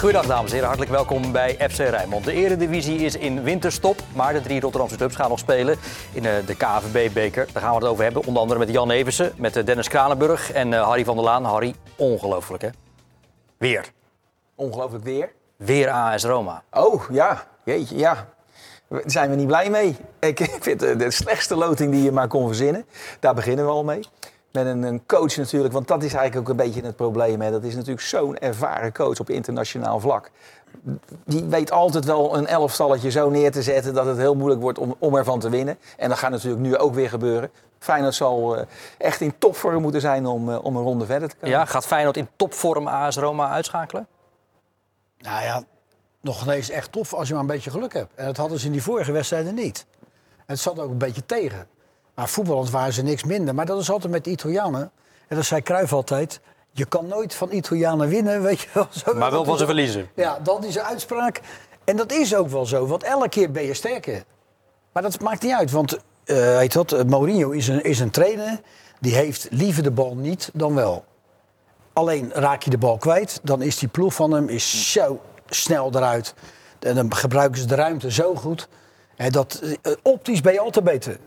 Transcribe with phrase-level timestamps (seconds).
[0.00, 2.24] Goedendag dames en heren, hartelijk welkom bij FC Rijnmond.
[2.24, 5.76] De eredivisie is in winterstop, maar de drie Rotterdamse clubs gaan nog spelen
[6.12, 7.48] in eh, de KVB-beker.
[7.52, 10.52] Daar gaan we het over hebben, onder andere met Jan Eversen, met eh, Dennis Kranenburg
[10.52, 11.44] en eh, Harry van der Laan.
[11.44, 12.68] Harry, ongelooflijk hè?
[13.56, 13.92] Weer.
[14.54, 15.32] Ongelooflijk weer.
[15.56, 16.62] Weer AS Roma.
[16.70, 17.46] Oh, ja.
[17.64, 18.26] Jeetje, ja.
[18.88, 19.96] Daar zijn we niet blij mee.
[20.20, 22.86] Ik, ik vind het de slechtste loting die je maar kon verzinnen.
[23.18, 24.00] Daar beginnen we al mee.
[24.52, 27.40] Met een, een coach natuurlijk, want dat is eigenlijk ook een beetje het probleem.
[27.40, 27.50] Hè.
[27.50, 30.30] Dat is natuurlijk zo'n ervaren coach op internationaal vlak.
[31.24, 34.78] Die weet altijd wel een elftalletje zo neer te zetten dat het heel moeilijk wordt
[34.78, 35.78] om, om ervan te winnen.
[35.96, 37.50] En dat gaat natuurlijk nu ook weer gebeuren.
[37.78, 38.62] Feyenoord zal uh,
[38.98, 41.50] echt in topvorm moeten zijn om, uh, om een ronde verder te komen.
[41.50, 44.06] Ja, gaat Feyenoord in topvorm AS Roma uitschakelen?
[45.18, 45.62] Nou ja,
[46.20, 48.14] nog ineens echt tof als je maar een beetje geluk hebt.
[48.14, 49.86] En dat hadden ze in die vorige wedstrijden niet.
[50.36, 51.66] En het zat ook een beetje tegen.
[52.20, 53.54] Maar voetballend waren ze niks minder.
[53.54, 54.90] Maar dat is altijd met de Italianen.
[55.28, 56.40] En dat zei Cruijff altijd.
[56.70, 58.86] Je kan nooit van Italianen winnen, weet je wel.
[58.90, 60.08] Zo, Maar wel van ze verliezen.
[60.14, 61.40] Ja, dat is een uitspraak.
[61.84, 64.24] En dat is ook wel zo, want elke keer ben je sterker.
[64.92, 68.10] Maar dat maakt niet uit, want uh, heet dat, uh, Mourinho is een, is een
[68.10, 68.60] trainer...
[69.00, 71.04] die heeft liever de bal niet dan wel.
[71.92, 75.90] Alleen raak je de bal kwijt, dan is die ploeg van hem is zo snel
[75.94, 76.34] eruit.
[76.78, 78.68] En dan gebruiken ze de ruimte zo goed.
[79.28, 81.18] Dat, uh, optisch ben je altijd beter.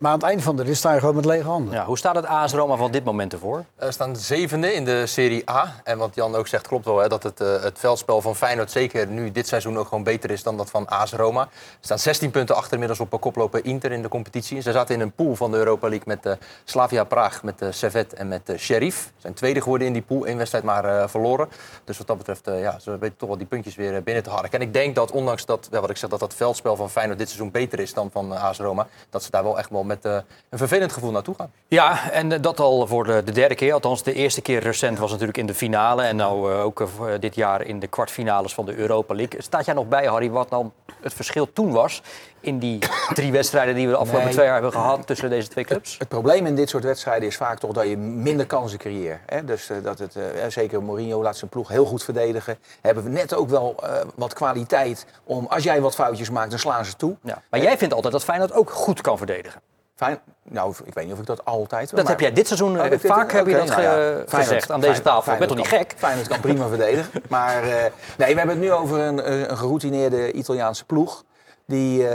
[0.00, 1.74] Maar aan het einde van de rit sta je gewoon met lege handen.
[1.74, 3.64] Ja, hoe staat het AS Roma van dit moment ervoor?
[3.74, 5.74] We staan zevende in de Serie A.
[5.84, 8.70] En wat Jan ook zegt klopt wel, hè, dat het, uh, het veldspel van Feyenoord
[8.70, 11.40] zeker nu dit seizoen ook gewoon beter is dan dat van AS Roma.
[11.40, 11.48] Er
[11.80, 14.60] staan 16 punten achter inmiddels op koploper Inter in de competitie.
[14.60, 16.32] Ze zaten in een pool van de Europa League met uh,
[16.64, 19.02] Slavia Praag, met uh, Servet en met Sheriff.
[19.02, 21.48] Ze zijn tweede geworden in die pool, één wedstrijd maar verloren.
[21.84, 24.60] Dus wat dat betreft, ja, ze weten toch wel die puntjes weer binnen te harken.
[24.60, 27.18] En ik denk dat ondanks dat, ja, wat ik zeg, dat dat veldspel van Feyenoord
[27.18, 30.04] dit seizoen beter is dan van AS Roma, dat ze daar wel echt wel met
[30.04, 31.52] een vervelend gevoel naartoe gaan.
[31.68, 33.72] Ja, en dat al voor de, de, derde keer.
[33.72, 36.02] Althans, de eerste keer recent was natuurlijk in de finale.
[36.02, 36.88] En nou uh, ook
[37.20, 39.42] dit jaar in de kwartfinales van de Europa League.
[39.42, 42.02] Staat jij nog bij, Harry, wat dan het verschil toen was...
[42.40, 42.78] in die
[43.14, 44.34] drie wedstrijden die we de afgelopen nee.
[44.34, 45.90] twee jaar hebben gehad tussen deze twee clubs?
[45.90, 49.20] Het, het, probleem in dit soort wedstrijden is vaak toch dat je minder kansen creëert.
[49.26, 49.44] Hè?
[49.44, 50.16] Dus uh, dat het,
[50.48, 52.58] zeker Mourinho laat zijn ploeg heel goed verdedigen.
[52.80, 53.74] Hebben we net ook wel
[54.14, 55.46] wat kwaliteit om...
[55.46, 57.16] als jij wat foutjes maakt, dan slaan ze toe.
[57.22, 57.42] Ja.
[57.50, 59.60] Maar jij vindt altijd dat Feyenoord ook goed kan verdedigen.
[60.00, 60.20] Fijn.
[60.42, 62.10] Nou, ik weet niet of ik dat altijd Dat maar...
[62.10, 63.02] heb jij dit seizoen oh, vaak dit,
[63.32, 63.92] heb je dat nou ja.
[63.92, 65.32] gezegd Feyenoord, aan deze tafel.
[65.32, 65.94] Ik ben toch niet gek?
[65.96, 67.22] Feyenoord kan prima verdedigen.
[67.28, 71.24] Maar uh, nee, we hebben het nu over een, een geroutineerde Italiaanse ploeg.
[71.66, 72.10] Die, uh,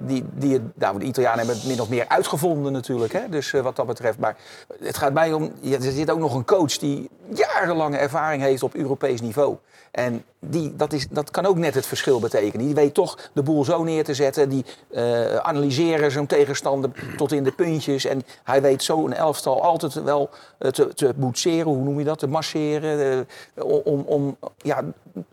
[0.00, 3.12] die, die nou, de Italianen hebben het min of meer uitgevonden natuurlijk.
[3.12, 3.28] Hè?
[3.28, 4.18] Dus uh, wat dat betreft.
[4.18, 4.36] Maar
[4.80, 5.52] het gaat mij om.
[5.62, 9.56] Er zit ook nog een coach die jarenlange ervaring heeft op Europees niveau.
[9.90, 12.66] En die, dat, is, dat kan ook net het verschil betekenen.
[12.66, 14.48] Die weet toch de boel zo neer te zetten.
[14.48, 18.04] Die uh, analyseren zo'n tegenstander tot in de puntjes.
[18.04, 21.66] En hij weet zo een elftal altijd wel te, te boetseren.
[21.66, 22.18] Hoe noem je dat?
[22.18, 23.26] Te masseren.
[23.54, 24.84] Uh, om, om, ja,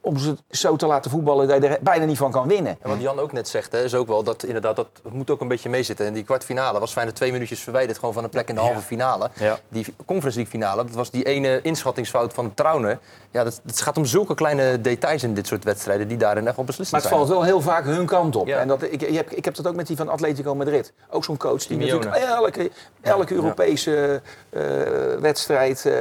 [0.01, 2.77] om ze zo te laten voetballen dat je er bijna niet van kan winnen.
[2.81, 5.41] En wat Jan ook net zegt, hè, is ook wel dat inderdaad dat moet ook
[5.41, 6.05] een beetje meezitten.
[6.05, 8.81] En die kwartfinale was Feyenoord twee minuutjes verwijderd gewoon van een plek in de halve
[8.81, 9.29] finale.
[9.39, 9.59] Ja.
[9.69, 12.99] Die Conference League finale, dat was die ene inschattingsfout van Trauner.
[13.31, 14.46] Ja, dat, het gaat om zulke kleine
[14.81, 17.13] details in dit soort wedstrijden die daarin echt wel beslissend zijn.
[17.13, 18.47] Maar het valt wel heel vaak hun kant op.
[18.47, 18.59] Ja.
[18.59, 20.93] En dat, ik, ik, heb, ik heb dat ook met die van Atletico Madrid.
[21.09, 22.71] Ook zo'n coach die, die natuurlijk elke,
[23.01, 23.41] elke ja.
[23.41, 24.61] Europese uh,
[25.19, 25.83] wedstrijd...
[25.85, 25.93] Uh,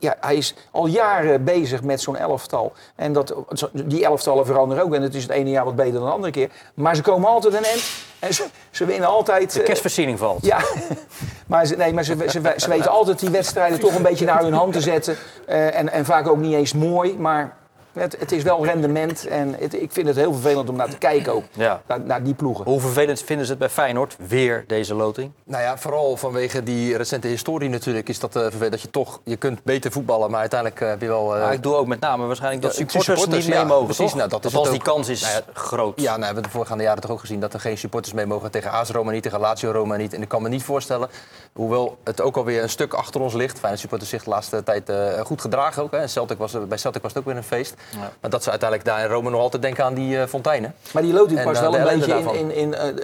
[0.00, 2.72] ja, hij is al jaren bezig met zo'n elftal.
[2.96, 3.34] En dat,
[3.72, 4.94] die elftallen veranderen ook.
[4.94, 6.50] En het is het ene jaar wat beter dan de andere keer.
[6.74, 7.82] Maar ze komen altijd een end.
[8.18, 9.52] En ze, ze winnen altijd...
[9.52, 10.44] De kerstversiering valt.
[10.44, 10.58] Ja,
[11.46, 14.42] maar, ze, nee, maar ze, ze, ze weten altijd die wedstrijden toch een beetje naar
[14.42, 15.16] hun hand te zetten.
[15.48, 17.49] Uh, en, en vaak ook niet eens mooi, maar...
[17.92, 20.98] Het, het, is wel rendement en het, ik vind het heel vervelend om naar te
[20.98, 21.82] kijken ook, ja.
[21.86, 22.64] naar, naar, die ploegen.
[22.64, 25.32] Hoe vervelend vinden ze het bij Feyenoord, weer deze loting?
[25.44, 28.70] Nou ja, vooral vanwege die recente historie natuurlijk is dat uh, vervelend.
[28.70, 31.36] Dat je toch, je kunt beter voetballen, maar uiteindelijk uh, heb je wel...
[31.36, 31.42] Uh...
[31.42, 34.14] Maar ik doe ook met name waarschijnlijk dat ja, supporters, supporters, niet mee mogen, precies,
[34.14, 36.00] nou, dat is als die kans is nou ja, groot.
[36.00, 38.26] Ja, nou, we hebben de voorgaande jaren toch ook gezien dat er geen supporters mee
[38.26, 40.14] mogen tegen AS Roma niet, tegen Lazio Roma niet.
[40.14, 41.08] En ik kan me niet voorstellen,
[41.52, 43.58] hoewel het ook alweer een stuk achter ons ligt.
[43.58, 44.92] Feyenoord supporters zich de laatste tijd
[45.24, 45.92] goed gedragen ook.
[45.92, 46.06] Hè.
[46.06, 47.74] Celtic was, bij Celtic was het ook weer een feest.
[48.20, 50.74] Maar dat ze uiteindelijk daar in Rome nog altijd denken aan die eh, fonteinen.
[50.92, 52.34] Maar die loopt En, pas wel een beetje in, daarvan.
[52.34, 52.94] in, in eh, eh,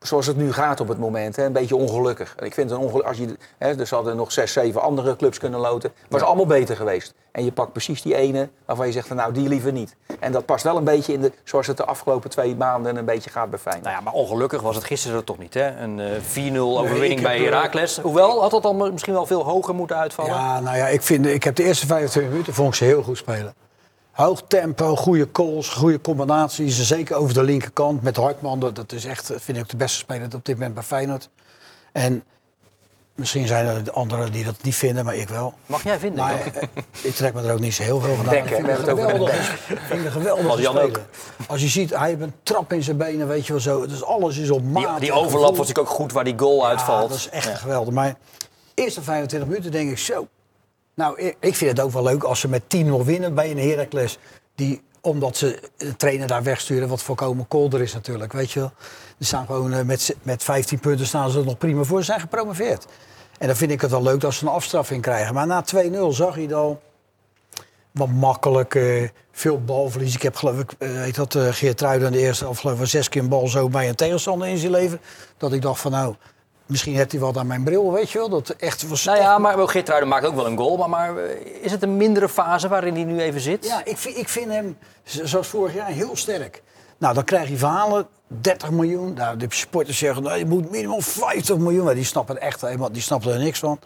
[0.00, 1.36] zoals het nu gaat op het moment.
[1.36, 2.34] Hè, een beetje ongelukkig.
[2.36, 3.06] En ik vind het een ongeluk.
[3.06, 5.92] Als je, hè, er hadden nog zes, zeven andere clubs kunnen loten.
[6.08, 7.14] Was allemaal beter geweest.
[7.32, 9.96] En je pakt precies die ene waarvan je zegt van nou die liever niet.
[10.20, 13.04] En dat past wel een beetje in de, zoals het de afgelopen twee maanden een
[13.04, 13.84] beetje gaat bij Feyenoord.
[13.84, 15.76] Nou ja, maar ongelukkig was het gisteren toch niet, hè?
[15.76, 17.98] Een eh, 4-0 overwinning bij Heracles.
[17.98, 20.32] Hoewel, had dat dan misschien wel veel hoger moeten uitvallen?
[20.32, 23.02] Ja, nou ja, ik, vind, ik heb de eerste 25 minuten vond ik ze heel
[23.02, 23.54] goed spelen.
[24.12, 26.86] Hoog tempo, goede calls, goede combinaties.
[26.86, 28.60] Zeker over de linkerkant met Hartman.
[28.60, 31.28] Dat is echt, vind ik, de beste speler op dit moment bij Feyenoord.
[31.92, 32.24] En
[33.14, 35.54] misschien zijn er anderen die dat niet vinden, maar ik wel.
[35.66, 36.24] Mag jij vinden?
[36.24, 36.62] Maar eh,
[37.08, 38.34] ik trek me er ook niet zo heel veel van aan.
[38.34, 39.52] Ik vind We hem hebben het geweldig.
[39.52, 41.00] Ik vind hem een geweldige
[41.46, 43.86] Als je ziet, hij heeft een trap in zijn benen, weet je wel zo.
[43.86, 45.00] Dus alles is op maat.
[45.00, 47.08] Die, die overlap was natuurlijk ook goed waar die goal uitvalt.
[47.08, 47.94] Dat is echt geweldig.
[47.94, 48.14] Maar
[48.74, 50.28] eerste 25 minuten denk ik zo.
[50.94, 53.58] Nou, ik- ik vind het ook wel leuk als ze met 10-0 winnen bij een
[53.58, 54.18] Heracles.
[54.54, 58.70] Die, omdat ze de trainer daar wegsturen, wat voorkomen kolder is natuurlijk, weet je.
[59.18, 61.98] Die staan gewoon eh, met, met 15 punten staan ze er nog prima voor.
[61.98, 62.86] Ze zijn gepromoveerd.
[63.38, 65.34] En dan vind ik het wel leuk dat ze een afstraffing krijgen.
[65.34, 66.80] Maar na 2-0 zag je al
[67.90, 70.14] wat makkelijk, eh, veel balverlies.
[70.14, 73.08] Ik heb geloof ik, eh, heet dat, eh Geert de eerste helft geloof ik zes
[73.08, 75.00] keer een bal zo bij een tegenstander in zijn leven.
[75.36, 76.14] Dat ik dacht van nou,
[76.66, 78.28] misschien heeft hij wat aan mijn bril, weet je wel.
[78.28, 80.76] Dat echt was Nou ja, maar Geertruiden maakt ook wel een goal.
[80.76, 83.64] Maar, maar eh, is het een mindere fase waarin hij nu even zit?
[83.64, 86.62] Ja, ik vind, ik vind hem, zoals vorig jaar, heel sterk.
[86.98, 89.12] Nou, dan krijg je verhalen, 30 miljoen.
[89.14, 91.84] Nou, de supporters zeggen, nou, je moet minimaal 50 miljoen.
[91.84, 93.78] Maar die snappen er echt helemaal, die snappen er niks van.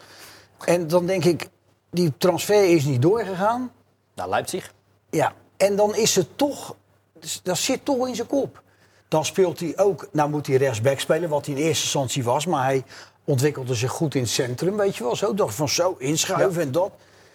[0.65, 1.47] En dan denk ik,
[1.89, 3.71] die transfer is niet doorgegaan.
[4.15, 4.73] Nou, Leipzig.
[5.09, 6.75] Ja, en dan is het toch,
[7.19, 8.61] dus dat zit toch in zijn kop.
[9.07, 12.45] Dan speelt hij ook, nou moet hij rechtsback spelen, wat hij in eerste instantie was.
[12.45, 12.83] Maar hij
[13.23, 15.15] ontwikkelde zich goed in het centrum, weet je wel.
[15.15, 16.91] Zo dacht van zo, inschuiven en dat.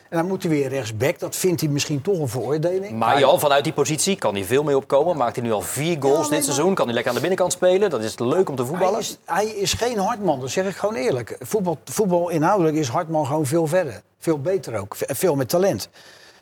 [0.08, 1.18] En dan moet hij weer rechtsback.
[1.18, 2.98] Dat vindt hij misschien toch een veroordeling.
[2.98, 5.16] Maar Jan, vanuit die positie kan hij veel mee opkomen.
[5.16, 6.74] Maakt hij nu al vier goals Ja, dit maar- seizoen.
[6.74, 7.90] Kan hij lekker aan de binnenkant spelen.
[7.90, 8.92] Dat is leuk om te voetballen.
[8.94, 11.36] Hij is, hij is geen Hartman, dat zeg ik gewoon eerlijk.
[11.40, 14.02] Voetbal, voetbal inhoudelijk is Hartman gewoon veel verder.
[14.18, 14.96] Veel beter ook.
[14.96, 15.88] ve- Veel met talent.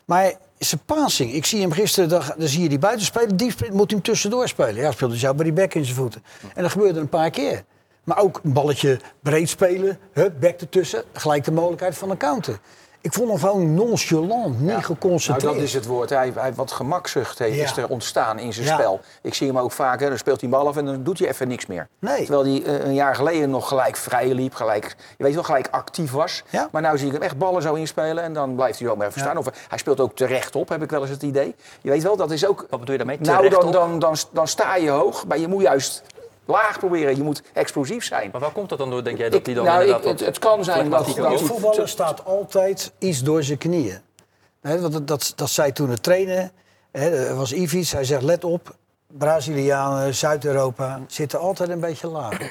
[0.05, 0.33] Maar
[0.69, 3.37] zijn passing, ik zie hem gisteren, dan, dan zie je die buitenspelen.
[3.37, 4.75] Die moet hem tussendoor spelen.
[4.75, 6.23] Ja, speelde hij zo bij die bek in zijn voeten.
[6.55, 7.65] En dat gebeurde een paar keer.
[8.05, 11.05] Maar ook een balletje breed spelen, hup, bek ertussen.
[11.13, 12.59] Gelijk de mogelijkheid van een counter.
[13.03, 15.55] Ik vond hem gewoon nonchalant, niet Nou, geconcentreerd.
[15.55, 16.11] dat is het woord.
[16.11, 17.65] Hij, hij wat gemakzucht heeft, Ja.
[17.65, 18.75] is er ontstaan in zijn Ja.
[18.75, 19.01] spel.
[19.23, 21.19] Ik zie hem ook vaak, hè, dan speelt hij een bal af en dan doet
[21.19, 21.89] hij even niks meer.
[21.99, 22.25] Nee.
[22.25, 25.69] Terwijl hij eh, een jaar geleden nog gelijk vrij liep, gelijk, je weet wel, gelijk
[25.71, 26.43] actief was.
[26.51, 26.69] Ja.
[26.73, 29.07] Maar nu zie ik hem echt ballen zo inspelen en dan blijft hij zo maar
[29.07, 29.37] even staan.
[29.37, 31.55] Of hij speelt ook terecht op, heb ik wel eens het idee.
[31.81, 32.67] Je weet wel, dat is ook...
[32.71, 33.19] Wat bedoel je daarmee?
[33.21, 33.73] Nou, Terecht dan, op?
[33.73, 36.03] dan, dan, dan sta je hoog, maar je moet juist
[36.51, 37.17] laag proberen.
[37.17, 38.29] Je moet explosief zijn.
[38.33, 40.21] Maar waar komt dat dan door, denk jij, dat hij dan nou, inderdaad ik- het,
[40.27, 43.99] het kan zijn dat, Een voetballer staat altijd iets door zijn knieën.
[44.61, 46.51] Hè, want dat, dat, dat zei toen de trainer,
[46.93, 48.75] hè, er was Ivic, hij zegt let op,
[49.07, 52.39] Brazilianen, Zuid-Europa zitten altijd een beetje laag.
[52.39, 52.51] Weet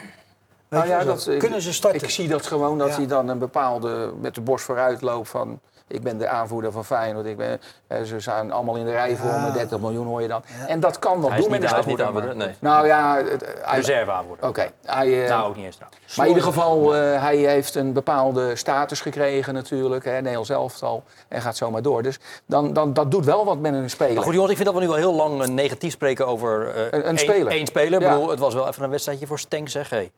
[0.69, 2.01] Nou ja, dat, Kunnen ze starten?
[2.03, 2.95] Ik zie dat gewoon dat Ja.
[2.95, 5.59] hij dan een bepaalde met de borst vooruit loopt van.
[5.89, 7.25] Ik ben de aanvoerder van Feyenoord.
[7.25, 9.51] Ik ben, eh, ze zijn allemaal in de rij voor me.
[9.51, 10.41] 30 miljoen hoor je dan.
[10.67, 11.71] En dat kan is doen met een hij is niet
[12.01, 14.47] aanvoerder, aanvoerder, maar- Nou ja, het- hij- Reserve aanvoerder.
[14.47, 14.61] Oké.
[14.85, 16.15] Eh, Nou, ook niet eens trouwens.
[16.15, 20.05] maar in ieder geval, eh, hij heeft een bepaalde status gekregen natuurlijk.
[20.05, 21.03] Hè, Nederlands elftal.
[21.27, 22.03] En gaat zomaar door.
[22.03, 24.13] Dus dan, dan, dat doet wel wat met een speler.
[24.13, 27.03] Maar goed jongens, ik vind dat we nu al heel lang negatief spreken over eh,
[27.05, 27.51] Een- speler.
[27.51, 27.99] één speler.
[28.01, 28.13] Ik Ja.
[28.13, 29.89] bedoel, het was wel even een wedstrijdje voor Stenk, zeg.
[29.89, 30.11] Hey.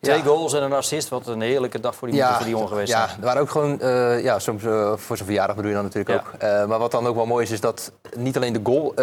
[0.00, 0.22] Twee Ja.
[0.22, 1.08] goals en een assist.
[1.08, 2.92] Wat een heerlijke dag voor die, voor die jongen geweest.
[2.92, 5.84] Ja, er waren ook gewoon, eh, ja, soms eh, voor zijn verjaardag bedoel je dan
[5.86, 6.32] natuurlijk ook.
[6.40, 8.94] Eh, maar wat dan ook wel mooi is, is dat niet alleen de goal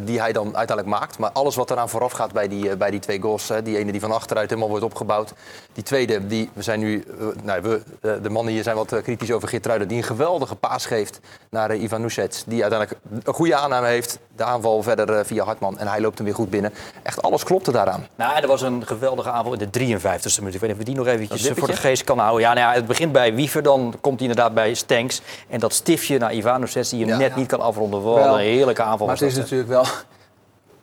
[0.00, 3.00] die hij dan uiteindelijk maakt, maar alles wat eraan vooraf gaat bij die, bij die
[3.00, 3.48] twee goals.
[3.48, 5.32] Hè, die ene die van achteruit helemaal wordt opgebouwd.
[5.72, 7.04] Die tweede, die, we zijn nu,
[7.42, 7.82] nou, we,
[8.22, 11.20] de mannen hier zijn wat kritisch over Geertruiden, die een geweldige paas geeft
[11.50, 12.44] naar Ivan Nusets.
[12.46, 14.18] Die uiteindelijk een goede aanname heeft.
[14.36, 16.72] De aanval verder via Hartman en hij loopt hem weer goed binnen.
[17.02, 18.06] Echt alles klopte daaraan.
[18.14, 20.54] Nou, er was een geweldige aanval in de 53e minuut.
[20.54, 22.40] Ik weet niet of we die nog eventjes Dat eh, voor de geest kan houden.
[22.40, 25.20] Ja, nou ja, het begint bij Wiever, dan komt hij inderdaad bij Stenks.
[25.48, 27.16] En dat stiftje naar Ivanovic die hem Ja.
[27.16, 28.02] net niet kan afronden.
[28.02, 29.84] Wat Wel, een heerlijke aanval Maar was het is natuurlijk wel.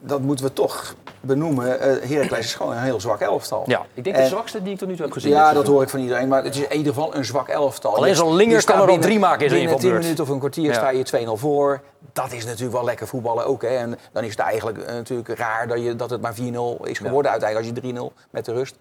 [0.03, 1.80] Dat moeten we toch benoemen.
[1.80, 3.63] eh Heracles is gewoon een heel zwak elftal.
[3.65, 3.82] Ja.
[3.94, 5.32] Ik denk En- de zwakste die ik tot nu toe heb gezien.
[5.32, 6.27] Ja, dat hoor ik van iedereen.
[6.27, 7.96] Maar het is in ieder geval een zwak elftal.
[7.96, 10.01] Alleen Je- zo'n je Linger kan er al drie maken in zijn Binnen 10 invalbeurt.
[10.03, 10.74] minuten of een kwartier Ja.
[10.74, 11.82] sta je 2-0 voor.
[12.13, 13.62] Dat is natuurlijk wel lekker voetballen ook.
[13.62, 13.68] Hè.
[13.68, 16.98] En dan is het eigenlijk eh, natuurlijk raar dat, je, dat het maar 4-0 is
[16.98, 18.75] geworden uiteindelijk als je 3-0 met de rust.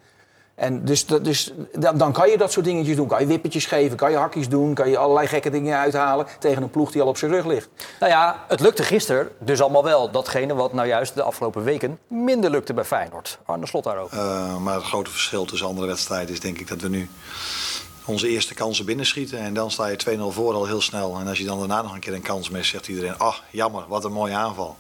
[0.61, 3.09] En dus, dat- dus dan, dan kan je dat soort dingetjes doen.
[3.09, 6.63] Kan je wippertjes geven, kan je hakjes doen, kan je allerlei gekke dingen uithalen tegen
[6.63, 7.69] een ploeg die al op zijn rug ligt.
[8.01, 10.11] Nou ja, het lukte gisteren dus allemaal wel.
[10.11, 13.39] Datgene wat nou juist de afgelopen weken minder lukte bij Feyenoord.
[13.47, 14.19] Arne Slot daarover.
[14.19, 17.09] Eh, maar het grote verschil tussen andere wedstrijden is denk ik dat we nu
[18.05, 19.39] onze eerste kansen binnenschieten.
[19.39, 21.19] En dan sta je 2-0 voor al heel snel.
[21.19, 23.19] En als je dan daarna nog een keer een kans mist, zegt iedereen...
[23.19, 24.77] ah, jammer, wat een mooie aanval.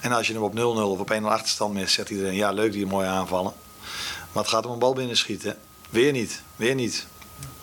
[0.00, 2.34] En als je hem op 0-0 of op 1-0 achterstand mist, zegt iedereen...
[2.34, 3.52] ja, leuk die mooie aanvallen.
[4.38, 5.58] Maar het gaat om een bal binnenschieten.
[5.90, 7.06] Weer niet, weer niet.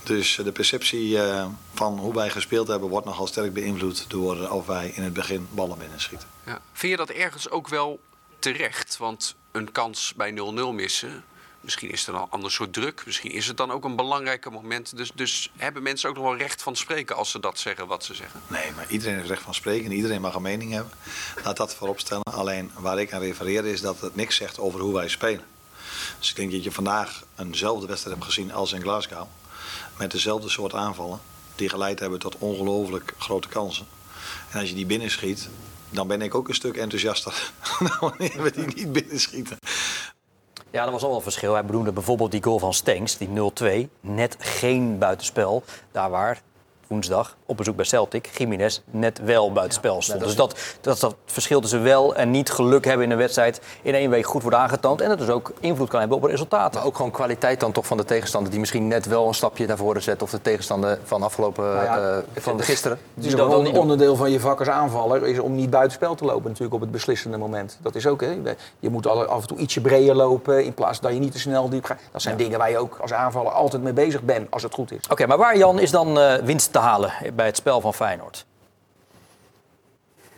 [0.03, 2.89] Dus de perceptie eh, van hoe wij gespeeld hebben...
[2.89, 6.27] wordt nogal sterk beïnvloed door of wij in het begin ballen binnenschieten.
[6.46, 6.62] Ja.
[6.74, 8.00] Vind je dat ergens ook wel
[8.39, 8.98] terecht?
[8.98, 11.24] Want een kans bij 0-0 missen,
[11.62, 13.03] misschien is er een ander soort druk.
[13.05, 14.98] Misschien is het dan ook een belangrijker moment.
[14.98, 18.03] Dus, dus hebben mensen ook nog wel recht van spreken als ze dat zeggen wat
[18.03, 18.41] ze zeggen?
[18.48, 19.86] Nee, maar iedereen heeft recht van spreken.
[19.86, 20.94] en Iedereen mag een mening hebben.
[21.44, 22.24] Laat dat voorop stellen.
[22.24, 25.54] Alleen waar ik aan refereer is dat het niks zegt over hoe wij spelen.
[26.19, 29.27] Dus ik denk dat je vandaag eenzelfde wedstrijd hebt gezien als in Glasgow.
[29.97, 31.19] Met dezelfde soort aanvallen.
[31.55, 33.88] Die geleid hebben tot ongelooflijk grote kansen.
[34.51, 35.50] En als je die binnenschiet,
[35.89, 39.57] dan ben ik ook een stuk enthousiaster dan wanneer we die niet binnenschieten.
[40.71, 41.53] Ja, dat was al een verschil.
[41.53, 43.29] Hij bedoelde bijvoorbeeld die goal van Stenks, die
[43.88, 43.89] 0-2.
[44.00, 45.63] Net geen buitenspel.
[45.91, 46.41] Daar waar
[46.88, 50.20] woensdag op bezoek bij Celtic Jiménez net wel buitenspel stond.
[50.20, 53.94] dus dat, dat dat verschil tussen wel en niet geluk hebben in een wedstrijd in
[53.94, 55.01] één week goed wordt aangetoond.
[55.01, 56.80] En dat dus ook invloed kan hebben op resultaten.
[56.80, 59.68] Maar ook gewoon kwaliteit dan toch van de tegenstander die misschien net wel een stapje
[59.68, 60.22] naar voren zet.
[60.22, 63.00] Of de tegenstander van afgelopen Nou ja, eh, van gisteren.
[63.15, 65.70] Het is ook wel niet een onderdeel van je vak als aanvaller is om niet
[65.70, 67.77] buitenspel te lopen natuurlijk op het beslissende moment.
[67.82, 68.38] Dat is ook, hè.
[68.80, 71.39] Je moet alle- af en toe ietsje breder lopen in plaats dat je niet te
[71.39, 72.00] snel diep gaat.
[72.12, 74.92] Dat zijn dingen waar je ook als aanvaller altijd mee bezig bent als het goed
[74.92, 75.00] is.
[75.10, 78.46] Oké, maar waar Jan is dan eh, winst te halen bij het spel van Feyenoord?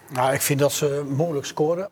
[0.10, 1.90] Nou, ik vind dat ze moeilijk scoren.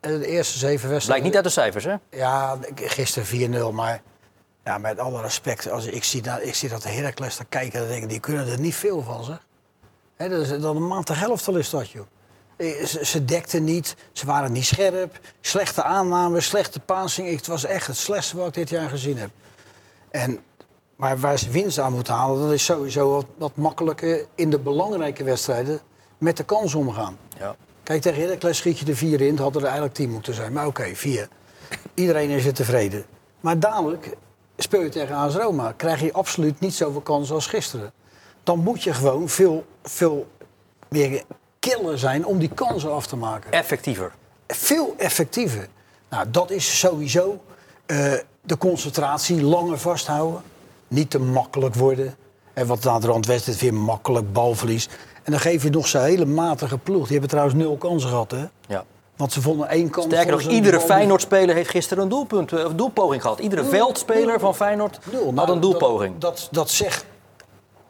[0.00, 1.06] Eh, De eerste zeven wedstrijden.
[1.06, 2.18] Blijkt niet uit de cijfers, hè?
[2.18, 3.26] Ja, gisteren
[3.70, 4.02] 4-0, maar
[4.64, 7.78] ja, met alle respect, als ik zie dat, ik zie dat de Heracles daar kijken,
[7.80, 9.46] dan denk ik, die kunnen er niet veel van, zeg.
[10.16, 12.06] Dat is dan een maand de helft al is dat, joh.
[12.56, 17.30] Eh, Ze, ze dekten niet, ze waren niet scherp, slechte aannames, slechte passing.
[17.36, 19.30] Het was echt het slechtste wat ik dit jaar gezien heb.
[20.10, 20.40] En,
[20.96, 24.58] maar waar ze winst aan moeten halen, dat is sowieso wat, wat makkelijker in de
[24.58, 25.80] belangrijke wedstrijden
[26.18, 27.18] met de kans omgaan.
[27.38, 27.56] Ja.
[27.82, 29.30] Kijk, tegen Heracles schiet je er vier in.
[29.30, 30.52] Het hadden er eigenlijk tien moeten zijn.
[30.52, 31.28] Maar oké, vier.
[31.94, 33.04] Iedereen is er tevreden.
[33.40, 34.16] Maar dadelijk
[34.56, 35.72] speel je tegen AS Roma.
[35.72, 37.92] Krijg je absoluut niet zoveel kansen als gisteren.
[38.42, 40.26] Dan moet je gewoon veel, veel
[40.88, 41.22] meer
[41.58, 43.52] killer zijn om die kansen af te maken.
[43.52, 44.12] Effectiever.
[44.46, 45.68] Veel effectiever.
[46.08, 47.40] Nou, dat is sowieso
[47.86, 50.42] eh, de concentratie, langer vasthouden.
[50.88, 52.14] Niet te makkelijk worden.
[52.54, 54.88] En wat aan de rand wedstrijd weer makkelijk balverlies.
[55.22, 57.02] En dan geef je nog zo'n hele matige ploeg.
[57.02, 58.44] Die hebben trouwens nul kansen gehad, hè?
[58.68, 58.84] Ja.
[59.16, 60.06] Want ze vonden één kans.
[60.06, 63.38] Sterker nog, iedere Feyenoord-speler heeft gisteren een doelpunt, eh, of doelpoging gehad.
[63.38, 63.70] Iedere Nul.
[63.70, 65.24] veldspeler van Feyenoord Nul.
[65.24, 66.18] had Nou, een doelpoging.
[66.18, 67.04] Dat, dat, dat zegt...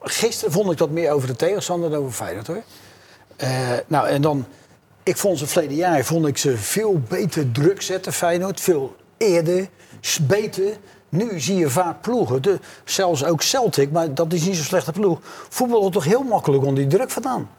[0.00, 2.62] Gisteren vond ik dat meer over de tegenstander dan over Feyenoord, hoor.
[3.36, 3.50] Eh,
[3.86, 4.46] nou, en dan...
[5.02, 8.60] Ik vond ze verleden jaar vond ik ze veel beter druk zetten, Feyenoord.
[8.60, 9.68] Veel eerder,
[10.22, 10.76] beter.
[11.16, 14.92] Nu zie je vaak ploegen, de, zelfs ook Celtic, maar dat is niet zo'n slechte
[14.92, 15.18] ploeg.
[15.48, 17.50] Voetballen toch heel makkelijk onder die druk vandaan.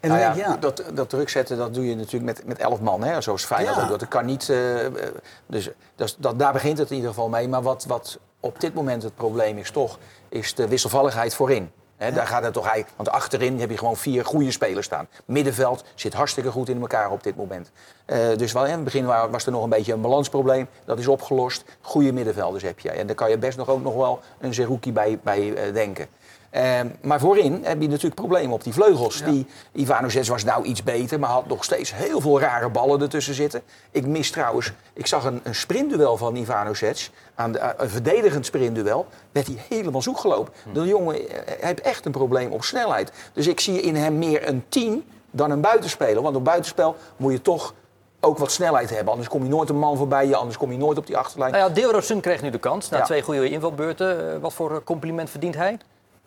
[0.00, 2.46] En Nou ja, denk je, ja, dat, dat druk zetten, dat doe je natuurlijk met,
[2.46, 3.82] met elf man, hè, zoals Feyenoord Ja.
[3.82, 3.88] ook.
[3.88, 4.92] Dat kan niet, eh, eh,
[5.46, 7.48] dus dat, dat, daar begint het in ieder geval mee.
[7.48, 9.98] Maar wat, wat op dit moment het probleem is toch,
[10.28, 11.70] is de wisselvalligheid voorin.
[12.10, 15.08] Daar gaat het toch eigenlijk, want achterin heb je gewoon vier goede spelers staan.
[15.24, 17.70] Middenveld zit hartstikke goed in elkaar op dit moment.
[18.04, 20.68] Eh, dus wel, in het begin wa- was er nog een beetje een balansprobleem.
[20.84, 21.64] Dat is opgelost.
[21.80, 22.90] Goede middenvelders heb je.
[22.90, 26.06] En daar kan je best nog ook nog wel een Zerouki bij, bij eh, denken.
[26.52, 29.22] Ehm, maar voorin heb je natuurlijk problemen op die vleugels.
[29.24, 33.34] Die, Ivanovic was nou iets beter, maar had nog steeds heel veel rare ballen ertussen
[33.34, 33.62] zitten.
[33.90, 38.46] Ik mis trouwens, ik zag een, een sprintduel van Ivanovic, aan de, eh, een verdedigend
[38.46, 40.52] sprintduel, werd hij helemaal zoek gelopen.
[40.72, 43.12] De jongen eh, heeft echt een probleem op snelheid.
[43.32, 46.22] Dus ik zie in hem meer een 10 dan een buitenspeler.
[46.22, 47.74] Want op buitenspel moet je toch
[48.20, 49.10] ook wat snelheid hebben.
[49.10, 51.52] Anders kom je nooit een man voorbij je, anders kom je nooit op die achterlijn.
[51.52, 53.04] Nou ja, Deelrosun kreeg nu de kans na Ja.
[53.04, 54.32] twee goede invalbeurten.
[54.34, 55.78] Eh, wat voor compliment verdient hij?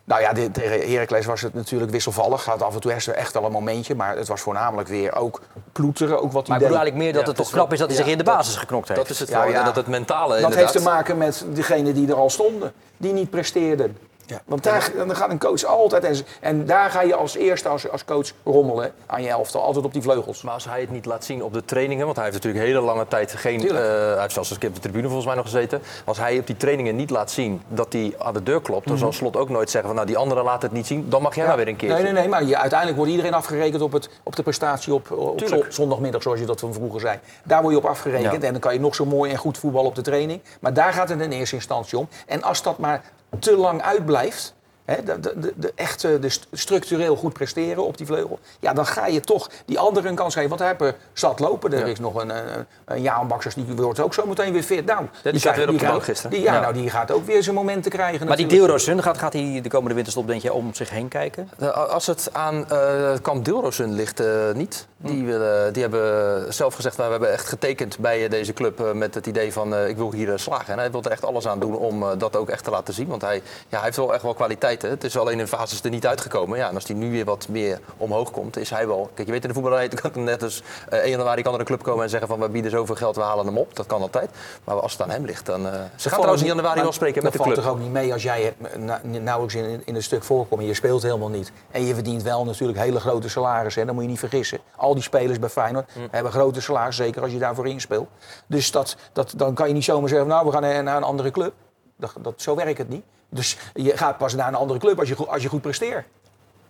[0.07, 2.45] Nou ja, dit- tegen Heracles was het natuurlijk wisselvallig.
[2.45, 3.95] Had af en toe echt, echt wel een momentje.
[3.95, 6.21] Maar het was voornamelijk weer ook ploeteren.
[6.21, 7.97] Ook wat Maar ik bedoel eigenlijk meer dat Ja, het toch knap is dat hij
[7.97, 9.00] ja, zich in de dat- basis geknokt heeft.
[9.00, 10.59] Dat is het Ja, dat het mentale Dat inderdaad.
[10.59, 12.74] heeft te maken met degenen die er al stonden.
[12.97, 13.97] Die niet presteerden.
[14.25, 14.41] Ja.
[14.46, 16.03] Want daar, dan gaat een coach altijd...
[16.03, 19.62] En, en daar ga je als eerste als, als coach rommelen aan je elftal.
[19.62, 20.41] Altijd op die vleugels.
[20.41, 22.79] Maar als hij het niet laat zien op de trainingen, want hij heeft natuurlijk hele
[22.79, 23.70] lange tijd geen.
[23.70, 25.82] Eh, hij heeft zelfs een keer op de tribune volgens mij nog gezeten.
[26.05, 28.98] Als hij op die trainingen niet laat zien dat hij aan de deur klopt, dan
[28.98, 31.36] zal Slot ook nooit zeggen van nou die andere laat het niet zien, dan mag
[31.36, 31.89] jij maar weer een keer.
[31.89, 32.27] Nee, nee, nee.
[32.27, 36.39] Maar je, uiteindelijk wordt iedereen afgerekend op, het, op de prestatie op, op zondagmiddag, zoals
[36.39, 37.20] je dat van vroeger zei.
[37.44, 38.41] Daar word je op afgerekend.
[38.41, 38.48] Ja.
[38.48, 40.41] En dan kan je nog zo mooi en goed voetballen op de training.
[40.60, 42.08] Maar daar gaat het in eerste instantie om.
[42.25, 43.01] En als dat maar
[43.39, 44.54] te lang uitblijft,
[44.85, 48.39] Hè, de, de, de, de echt eh, de structureel goed presteren op die vleugel.
[48.59, 50.49] Ja, dan ga je toch die anderen een kans geven.
[50.49, 51.73] Want hij heeft er zat lopen.
[51.73, 54.85] Er is nog een, een, een Jaan Baksers, die wordt ook zo meteen weer fit.
[54.85, 56.31] Nou, die zat weer op de bank gisteren.
[56.31, 56.59] Die, ja, Ja.
[56.59, 58.27] nou, die gaat ook weer zijn momenten krijgen.
[58.27, 58.47] Maar die.
[58.47, 61.49] Deelrosun, gaat, gaat hij de komende winterstop denk je om zich heen kijken?
[61.59, 64.87] Eh, Als het aan eh kamp Dilrosun ligt, eh, niet.
[64.97, 68.79] Die, willen, die hebben zelf gezegd, nou, we hebben echt getekend bij eh, deze club
[68.81, 70.73] eh, met het idee van eh, ik wil hier eh, slagen.
[70.73, 72.93] En hij wil er echt alles aan doen om eh, dat ook echt te laten
[72.93, 73.07] zien.
[73.07, 74.33] Want hij, ja, hij heeft wel echt wel
[74.82, 76.58] Het is alleen in fases er niet uitgekomen.
[76.58, 79.10] Ja, en als hij nu weer wat meer omhoog komt, is hij wel...
[79.13, 81.60] Kijk, je weet in de voetballerij, kan het net als eh, 1 januari kan er
[81.60, 83.75] een club komen en zeggen van we bieden zoveel geld, we halen hem op.
[83.75, 84.29] Dat kan altijd.
[84.63, 85.65] Maar als het aan hem ligt, dan...
[85.67, 87.58] eh, ze gaan trouwens in januari wel spreken met de Dat club.
[87.63, 90.62] valt toch ook niet mee als jij eh, na- nauwelijks in, in een stuk voorkomt
[90.62, 91.51] en je speelt helemaal niet.
[91.72, 93.82] En je verdient wel natuurlijk hele grote salarissen.
[93.82, 93.86] Hè?
[93.88, 94.60] Dat moet je niet vergissen.
[94.75, 96.08] Al die spelers bij Feyenoord Mm.
[96.12, 98.08] hebben grote salarissen, zeker als je daarvoor inspeelt.
[98.48, 101.03] Dus dat, dat, dan kan je niet zomaar zeggen, nou we gaan naar naar een
[101.03, 101.53] andere club.
[101.98, 103.03] Dat, dat, zo werkt het niet.
[103.35, 106.05] Dus je gaat pas naar een andere club als je, goed- als je goed presteert.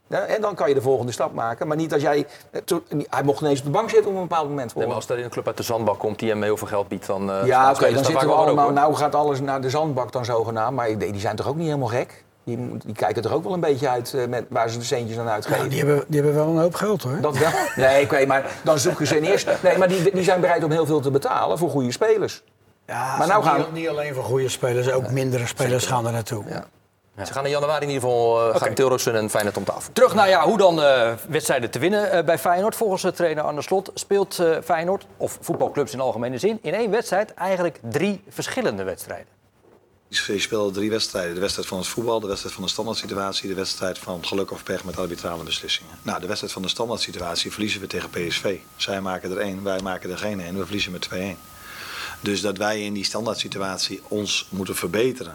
[0.07, 1.67] Ja, en dan kan je de volgende stap maken.
[1.67, 2.25] Maar niet als jij...
[2.51, 4.75] eh, to- Hij mocht ineens op de bank zitten op een bepaald moment.
[4.75, 6.87] Nee, maar als er een club uit de zandbak komt die hem heel veel geld
[6.87, 7.31] biedt, dan...
[7.31, 8.71] eh, ja, oké, spelers dan daar zitten we allemaal...
[8.71, 10.75] Nou gaat alles naar de zandbak dan zogenaamd.
[10.75, 12.23] Maar die die zijn toch ook niet helemaal gek?
[12.43, 15.17] Die, die kijken er ook wel een beetje uit eh, met, waar ze de centjes
[15.17, 15.57] aan uitgeven.
[15.57, 17.17] Nou, die, hebben, die hebben wel een hoop geld hoor.
[17.21, 17.49] Dat wel?
[17.75, 19.55] Nee, oké, maar dan zoeken ze in eerste...
[19.63, 22.43] Nee, maar die, die zijn bereid om heel veel te betalen voor goede spelers.
[22.87, 26.11] Ja, Maar nou niet, gaan- niet alleen voor goede spelers, ook mindere spelers gaan er
[26.11, 26.43] naartoe.
[27.25, 29.93] Ze gaan in januari in ieder geval uh, gaan Tilrosun en Feyenoord om tafel.
[29.93, 32.75] Terug naar ja, hoe dan eh, wedstrijden te winnen eh, bij Feyenoord.
[32.75, 36.91] Volgens de trainer Arne Slot speelt eh, Feyenoord, of voetbalclubs in algemene zin, in één
[36.91, 39.27] wedstrijd eigenlijk drie verschillende wedstrijden.
[40.07, 41.33] Je speelde drie wedstrijden.
[41.33, 44.51] De wedstrijd van het voetbal, de wedstrijd van de standaard situatie, de wedstrijd van geluk
[44.51, 45.91] of pech met arbitrale beslissingen.
[46.01, 48.57] Nou, de wedstrijd van de standaard situatie verliezen we tegen PSV.
[48.75, 50.57] Zij maken er één, wij maken er geen één.
[50.57, 51.17] We verliezen met 2-1.
[52.25, 55.33] Dus dat wij in die standaard situatie ons moeten verbeteren.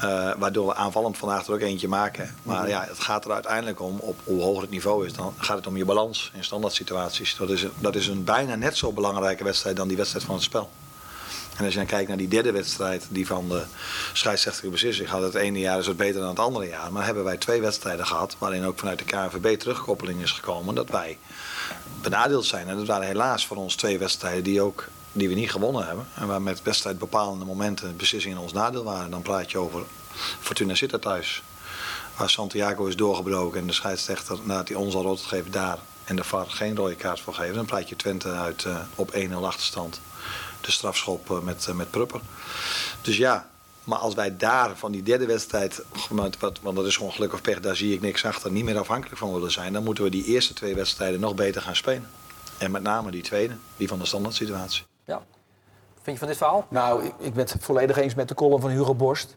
[0.00, 2.34] eh, waardoor we aanvallend vandaag er ook eentje maken.
[2.42, 5.56] Maar ja, het gaat er uiteindelijk om, op hoe hoger het niveau is, dan gaat
[5.56, 7.36] het om je balans in standaard situaties.
[7.36, 10.44] Dat is, dat is een bijna net zo belangrijke wedstrijd dan die wedstrijd van het
[10.44, 10.70] spel.
[11.56, 13.62] En als je dan kijkt naar die derde wedstrijd, die van de
[14.12, 16.92] scheidsrechtelijke beslissing, gaat het ene jaar is het beter dan het andere jaar.
[16.92, 20.88] Maar hebben wij twee wedstrijden gehad, waarin ook vanuit de KNVB terugkoppeling is gekomen dat
[20.90, 21.18] wij
[22.02, 22.68] benadeeld zijn.
[22.68, 26.06] En dat waren helaas voor ons twee wedstrijden die, ook, die we niet gewonnen hebben.
[26.14, 29.10] En waar met wedstrijdbepalende momenten beslissingen in ons nadeel waren.
[29.10, 29.82] Dan praat je over
[30.40, 31.42] Fortuna Sittard thuis.
[32.16, 36.16] Waar Santiago is doorgebroken en de scheidsrechter, nadat hij ons al rood gegeven daar en
[36.16, 37.54] de VAR geen rode kaart voor geven.
[37.54, 40.00] Dan praat je Twente uit eh, op 1-0 achterstand.
[40.60, 42.20] De strafschop eh, met, eh, met Prupper.
[43.00, 43.50] Dus ja,
[43.84, 47.60] maar als wij daar van die derde wedstrijd, want dat is gewoon geluk of pech,
[47.60, 50.24] daar zie ik niks achter, niet meer afhankelijk van willen zijn, dan moeten we die
[50.24, 52.10] eerste twee wedstrijden nog beter gaan spelen.
[52.58, 54.91] En met name die tweede, die van de standaard situatie.
[55.04, 55.22] Ja.
[55.94, 56.66] Vind je van dit verhaal?
[56.68, 59.36] Nou, ik, ik ben het volledig eens met de column van Hugo Borst.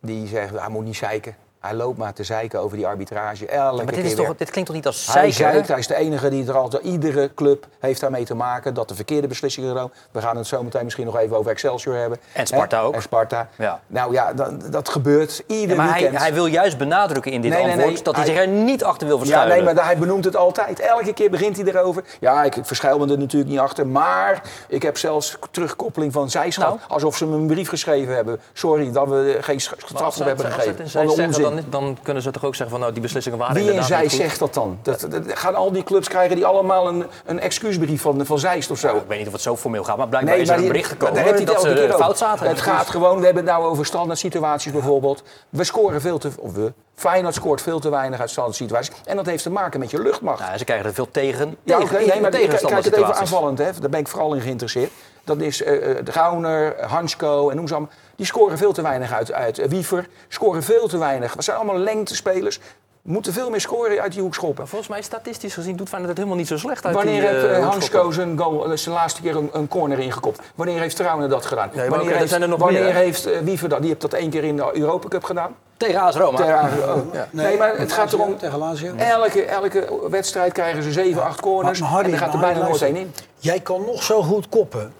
[0.00, 1.36] Die zegt, hij moet niet zeiken.
[1.66, 3.46] Hij loopt maar te zeiken over die arbitrage.
[3.46, 5.34] Elke Maar dit, keer is toch, dit klinkt toch niet als Hij zeiken?
[5.54, 6.82] zeikt, hij is de enige die er altijd...
[6.82, 9.92] Iedere club heeft daarmee te maken dat de verkeerde beslissingen genomen.
[10.10, 12.18] We gaan het zo meteen misschien nog even over Excelsior hebben.
[12.32, 12.94] En Sparta ook.
[12.94, 13.48] En Sparta.
[13.58, 13.80] Ja.
[13.86, 16.22] Nou ja, dat, dat gebeurt ieder Ja, maar hij, weekend.
[16.22, 18.48] hij wil juist benadrukken in dit Nee, nee, antwoord nee, dat hij, hij- zich er
[18.48, 19.64] niet achter wil Ja, verschuilen.
[19.64, 20.80] nee, maar hij benoemt het altijd.
[20.80, 22.04] Elke keer begint hij erover.
[22.20, 23.86] Ja, ik, ik verschuil me er natuurlijk niet achter.
[23.86, 26.68] Maar ik heb zelfs terugkoppeling van zij gehad.
[26.76, 26.80] Nou.
[26.88, 28.40] Alsof ze me een brief geschreven hebben.
[28.52, 30.84] Sorry dat we geen straf hebben gegeven.
[31.06, 31.55] Wat een onzin.
[31.56, 33.98] Dan, dan kunnen ze toch ook zeggen van nou die beslissingen waren Wie in inderdaad
[33.98, 34.78] zij zegt dat dan?
[34.82, 38.70] Dat, dat, gaan al die clubs krijgen die allemaal een, een excuusbrief van, van Zeist
[38.70, 38.96] of zo?
[38.96, 41.24] Ik weet niet of het zo formeel gaat, maar blijkbaar is er een bericht gekomen
[41.46, 42.48] dat elke ze fout zaten.
[42.48, 45.22] Het gaat gewoon, we hebben het nou over standaard situaties bijvoorbeeld.
[45.48, 46.30] We scoren veel te...
[46.38, 48.94] Of we, Feyenoord scoort veel te weinig uit standaard situaties.
[49.04, 50.40] En dat heeft te maken met je luchtmacht.
[50.40, 51.56] Nou, ze krijgen er veel tegen.
[51.62, 53.70] Ja, tegen, nee, maar tegen kijk, het even aanvallend, hè.
[53.80, 54.90] daar ben ik vooral in geïnteresseerd.
[55.24, 57.92] Dat is eh, Gauner, Hansko en hoe ze allemaal.
[58.16, 59.32] Die scoren veel te weinig uit.
[59.32, 61.34] uit eh, Wiever scoren veel te weinig.
[61.34, 62.60] Dat zijn allemaal lengtespelers.
[63.02, 64.68] Moeten veel meer scoren uit die hoekschoppen.
[64.68, 67.40] Volgens mij statistisch gezien doet Feyenoord het helemaal niet zo slecht uit Wanneer die, heeft
[67.40, 67.70] hoekschoppen.
[67.70, 70.40] Hansko zijn, goal, zijn laatste keer een, een corner ingekopt?
[70.54, 71.70] Wanneer heeft Trouwen dat gedaan?
[71.88, 73.78] wanneer er heeft, zijn er nog wanneer meer, heeft Wiever dat?
[73.78, 75.56] Die heeft dat één keer in de Europa Cup gedaan.
[75.76, 76.36] Tegen AS Roma.
[76.36, 76.96] Ter Aarde- oh.
[77.30, 78.38] Nee, maar het gaat erom...
[78.38, 78.94] Tegen Lazio.
[78.96, 81.80] Elke, elke wedstrijd krijgen ze 7, 8 corners.
[81.80, 83.14] Maar- maar Harry, en er gaat er bijna nooit één in.
[83.38, 84.92] Jij kan nog zo goed koppen.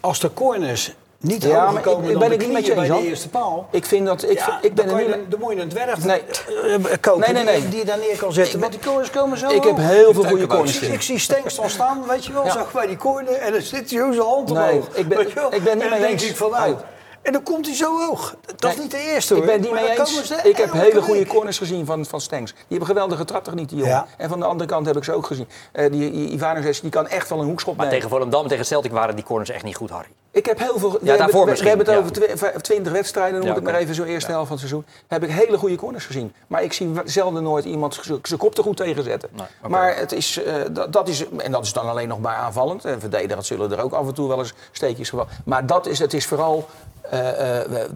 [0.00, 2.66] Als de corners niet Ja, maar komen ik- ik dan ben de het niet met
[2.66, 3.68] je bij eens, de eerste paal.
[3.70, 4.22] Ik vind dat...
[4.30, 6.22] Ik, ja, ik ben dan, er je, dan moet je een dwerg Nee.
[6.22, 7.60] eh, kopen Nee, nee, nee.
[7.60, 8.60] Die, die je daar neer kan zetten.
[8.60, 11.70] Want die corners komen zo Ik heb heel veel goede corners ik zie Stenks dan
[11.70, 12.50] staan, weet je wel, Ja.
[12.52, 13.32] zo bij die corner.
[13.34, 14.86] En dan zit hij zo zijn hand Nee, omhoog.
[14.92, 16.24] ik ben- ik ben niet en dan mee denk eens.
[16.24, 16.78] ik van, nou, Oh.
[17.22, 18.36] En dan komt hij zo hoog.
[18.56, 19.42] Dat is Nee, niet de eerste hoor.
[19.42, 20.30] Ik ben het niet Maar mee eens.
[20.44, 22.52] Ik heb hele goede corners gezien van, van Stengs.
[22.52, 23.92] Die hebben geweldige trap toch niet, die jongen.
[23.92, 24.06] Ja.
[24.16, 25.48] En van de andere kant heb ik ze ook gezien.
[25.72, 28.00] Eh die die Ivanovic, die kan echt wel een hoekschop Maar nemen.
[28.00, 30.08] tegen Volendam, tegen Celtic waren die corners echt niet goed, Harry.
[30.32, 30.92] Ik heb heel veel...
[30.92, 32.00] we daarvoor hebben, we, hebben het ja.
[32.00, 34.84] over twi- twintig wedstrijden, noem Ja, ik maar even zo eerste helft van het seizoen.
[35.06, 36.32] Heb ik hele goede corners gezien.
[36.46, 39.28] Maar ik zie zelden nooit iemand zijn kop er goed tegen zetten.
[39.32, 39.68] Nee, oké.
[39.68, 41.28] Maar het is, eh, dat, dat is...
[41.38, 42.84] En dat is dan alleen nog maar aanvallend.
[42.84, 45.30] En verdedigend zullen er ook af en toe wel eens steekjes gevallen.
[45.44, 46.66] Maar dat is, het is vooral...
[47.02, 47.88] eh, eh, eh,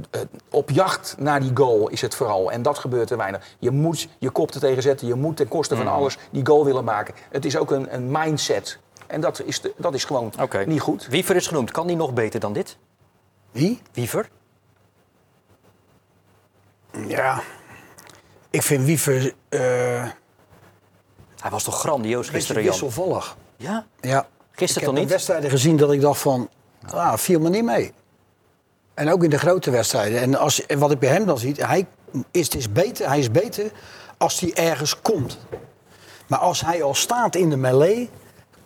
[0.51, 2.51] op jacht naar die goal is het vooral.
[2.53, 3.43] En dat gebeurt te weinig.
[3.59, 5.07] Je moet je kop er tegen zetten.
[5.07, 5.83] Je moet ten koste Mm.
[5.83, 7.15] van alles die goal willen maken.
[7.31, 8.79] Het is ook een, een mindset.
[9.07, 10.33] En dat is, de- dat is gewoon
[10.67, 11.07] niet goed.
[11.07, 11.71] Wiever is genoemd.
[11.71, 12.77] Kan die nog beter dan dit?
[13.51, 13.83] Wie?
[13.93, 14.29] Wiever?
[17.07, 17.43] Ja.
[18.51, 19.61] Ik vind Wiever eh
[21.41, 22.71] Hij was toch grandioos gisteren, Jan?
[22.71, 23.37] wisselvallig.
[23.57, 23.87] Ja?
[24.01, 24.29] Ja.
[24.51, 25.09] Gisteren ik toch heb niet?
[25.13, 26.49] wedstrijden gezien dat ik dacht van,
[26.91, 27.93] ah, viel me niet mee.
[28.95, 30.21] En ook in de grote wedstrijden.
[30.21, 31.87] En als, en wat ik bij hem dan zie, hij
[32.31, 33.71] is, het is beter, hij is beter
[34.17, 35.39] als hij ergens komt.
[36.27, 38.11] Maar als hij al staat in de melee,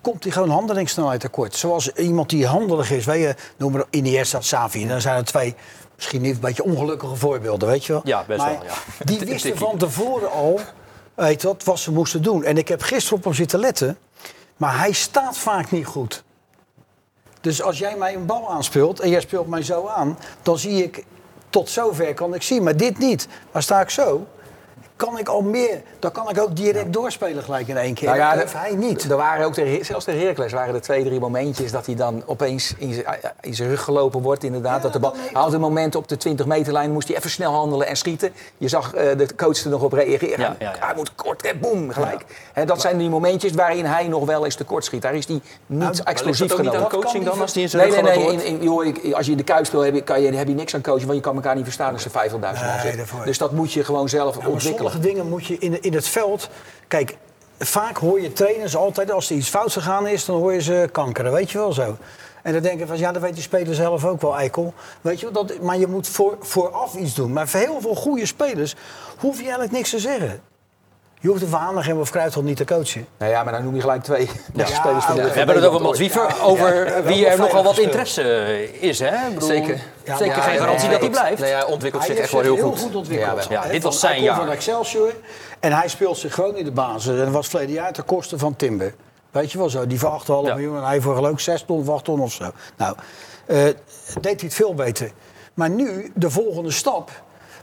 [0.01, 1.57] komt hij gewoon handelingssnelheid tekort.
[1.57, 4.87] Zoals iemand die handelig is, weet je, noem maar Iniesta, Savi.
[4.87, 5.55] Dan zijn er twee,
[5.97, 8.03] misschien niet een beetje ongelukkige voorbeelden, weet je wel.
[8.05, 8.75] Ja, best maar wel, ja.
[9.05, 10.61] Die wisten van tevoren al,
[11.15, 12.45] weet wat, wat ze moesten doen.
[12.45, 13.99] En ik heb gisteren op hem zitten letten,
[14.57, 16.23] maar hij staat vaak niet goed.
[17.41, 20.83] Dus als jij mij een bal aanspeelt en jij speelt mij zo aan, dan zie
[20.83, 21.05] ik
[21.51, 23.29] tot zover kan ik zien, maar dit niet.
[23.53, 24.27] Maar sta ik zo,
[25.07, 28.07] kan ik al meer, dan kan ik ook direct doorspelen gelijk in één keer.
[28.09, 29.11] Nou ja, dat hoeft de- hij niet.
[29.11, 32.75] Er waren ook zelfs tegen Heracles waren er twee, drie momentjes dat hij dan opeens
[32.79, 33.07] in zijn,
[33.41, 34.45] in zijn rug gelopen wordt.
[34.45, 34.77] Inderdaad.
[34.77, 37.31] Ja, dat de bal, hij had een moment op de 20 meterlijn, moest hij even
[37.31, 38.33] snel handelen en schieten.
[38.59, 40.41] Je zag eh, de coach er nog op reageren.
[40.41, 40.87] Ja, ja, ja.
[40.87, 42.25] Hij moet kort en boem, gelijk.
[42.53, 45.03] Hè, dat zijn die momentjes waarin hij nog wel eens tekort schiet.
[45.03, 46.89] Daar is hij niet Nou, explosief niet aan genoeg.
[46.91, 48.25] coaching dan, als die in zijn Nee, rug nee, nee.
[48.25, 48.43] wordt?
[48.45, 50.55] In, in, joh, als je in de kuip speelt, heb je, kan je, heb je
[50.55, 53.25] niks aan coachen, want je kan elkaar niet verstaan als er 50.000 man.
[53.25, 54.89] Dus dat moet je gewoon zelf ontwikkelen.
[54.98, 56.48] Dingen moet je in, in het veld.
[56.88, 57.16] Kijk,
[57.59, 60.88] vaak hoor je trainers altijd, als er iets fout gegaan is, dan hoor je ze
[60.92, 61.33] kankeren.
[61.33, 61.96] Weet je wel zo.
[62.42, 64.74] En dan denken van, ja, dat weet die speler zelf ook wel, eikel.
[65.00, 67.33] Weet je dat, maar je moet voor, vooraf iets doen.
[67.33, 68.74] Maar voor heel veel goede spelers
[69.18, 70.40] hoef je eigenlijk niks te zeggen.
[71.22, 73.06] Je hoeft de Vaanigem of Kruidholt niet te coachen.
[73.18, 75.64] Nou ja, maar dan noem je gelijk twee Ja, spelers van de We hebben het
[75.64, 78.22] over Mats Wiever, over Ja, wie er nogal wat interesse
[78.80, 79.28] is, hè?
[79.35, 79.80] Bedoel, Zeker.
[80.04, 81.40] Ja, zeker geen garantie dat hij blijft.
[81.40, 82.94] Nee, hij ontwikkelt zich echt wel zich heel goed.
[82.96, 83.46] ontwikkeld.
[83.48, 84.37] Ja, dit van- was zijn hij jaar.
[84.37, 85.12] van Excelsior
[85.61, 87.11] en hij speelt zich gewoon in de basis.
[87.18, 88.94] En dat was verleden jaar ten koste van Timber.
[89.30, 90.54] Weet je wel zo, die voor 8,5 Ja.
[90.54, 92.50] miljoen en hij voor geloof ik 6 ton of 8 ton of zo.
[92.76, 92.96] Nou,
[93.46, 93.76] eh, deed
[94.22, 95.11] hij het veel beter.
[95.54, 97.11] Maar nu, de volgende stap,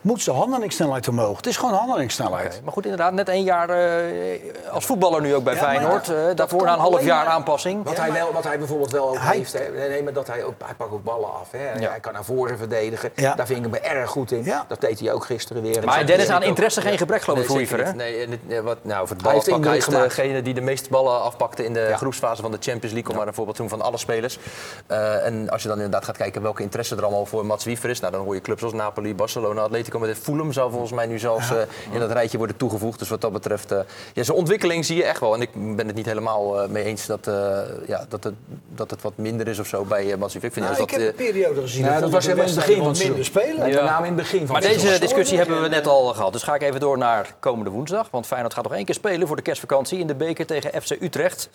[0.01, 1.37] moet zijn handelingssnelheid omhoog.
[1.37, 2.61] Het is gewoon handelingssnelheid.
[2.63, 6.05] Maar goed, inderdaad, net één jaar eh, als voetballer nu ook bij Ja, Feyenoord.
[6.05, 7.83] dat- eh, dat daarvoor kan na een half jaar maar- aanpassing.
[7.83, 10.43] Wat, hij wel, wat hij bijvoorbeeld wel ook Hij- heeft, hè, nee, maar dat hij,
[10.43, 11.51] ook, hij pakt ook ballen af.
[11.51, 11.79] Hè.
[11.79, 11.89] Ja.
[11.89, 13.11] Hij kan naar voren verdedigen.
[13.15, 13.35] Ja.
[13.35, 14.43] Daar vind ik hem erg goed in.
[14.43, 14.65] Ja.
[14.67, 15.85] Dat deed hij ook gisteren weer.
[15.85, 17.95] Maar Dennis, aan interesse geen gebrek geloof ik voor.
[17.95, 18.27] Nee,
[18.63, 21.65] wat, nou, voor het Hij heeft ballen hij is degene die de meeste ballen afpakte
[21.65, 21.97] in de Ja.
[21.97, 24.39] groepsfase van de Champions League, om maar een voorbeeld te noemen van alle spelers.
[24.87, 27.89] Eh, en als je dan inderdaad gaat kijken welke interesse er allemaal voor Mats Wiever
[27.89, 31.05] is, nou, dan hoor je clubs als Napoli, Barcelona, Atletico met Fulham zou volgens mij
[31.05, 31.57] nu zelfs eh,
[31.91, 32.99] in dat rijtje worden toegevoegd.
[32.99, 33.79] Dus wat dat betreft, eh,
[34.13, 35.33] ja, zijn ontwikkeling zie je echt wel.
[35.33, 38.33] En ik ben het niet helemaal eh, mee eens dat, eh, ja, dat, het,
[38.75, 40.13] dat het wat minder is of zo bij uh.
[40.13, 41.85] Ik vind Nou, juist ik dat, heb een periode gezien.
[41.85, 43.59] Ja, dat was helemaal in het begin van minder spelen.
[43.59, 46.33] Met name in het begin van Maar het deze discussie hebben we net al gehad.
[46.33, 48.07] Dus ga ik even door naar komende woensdag.
[48.11, 50.91] Want Feyenoord gaat nog één keer spelen voor de kerstvakantie in de beker tegen FC
[51.01, 51.49] Utrecht.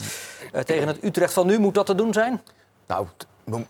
[0.53, 2.41] Eh, tegen het Utrecht van nu moet dat te doen zijn?
[2.93, 3.07] Nou,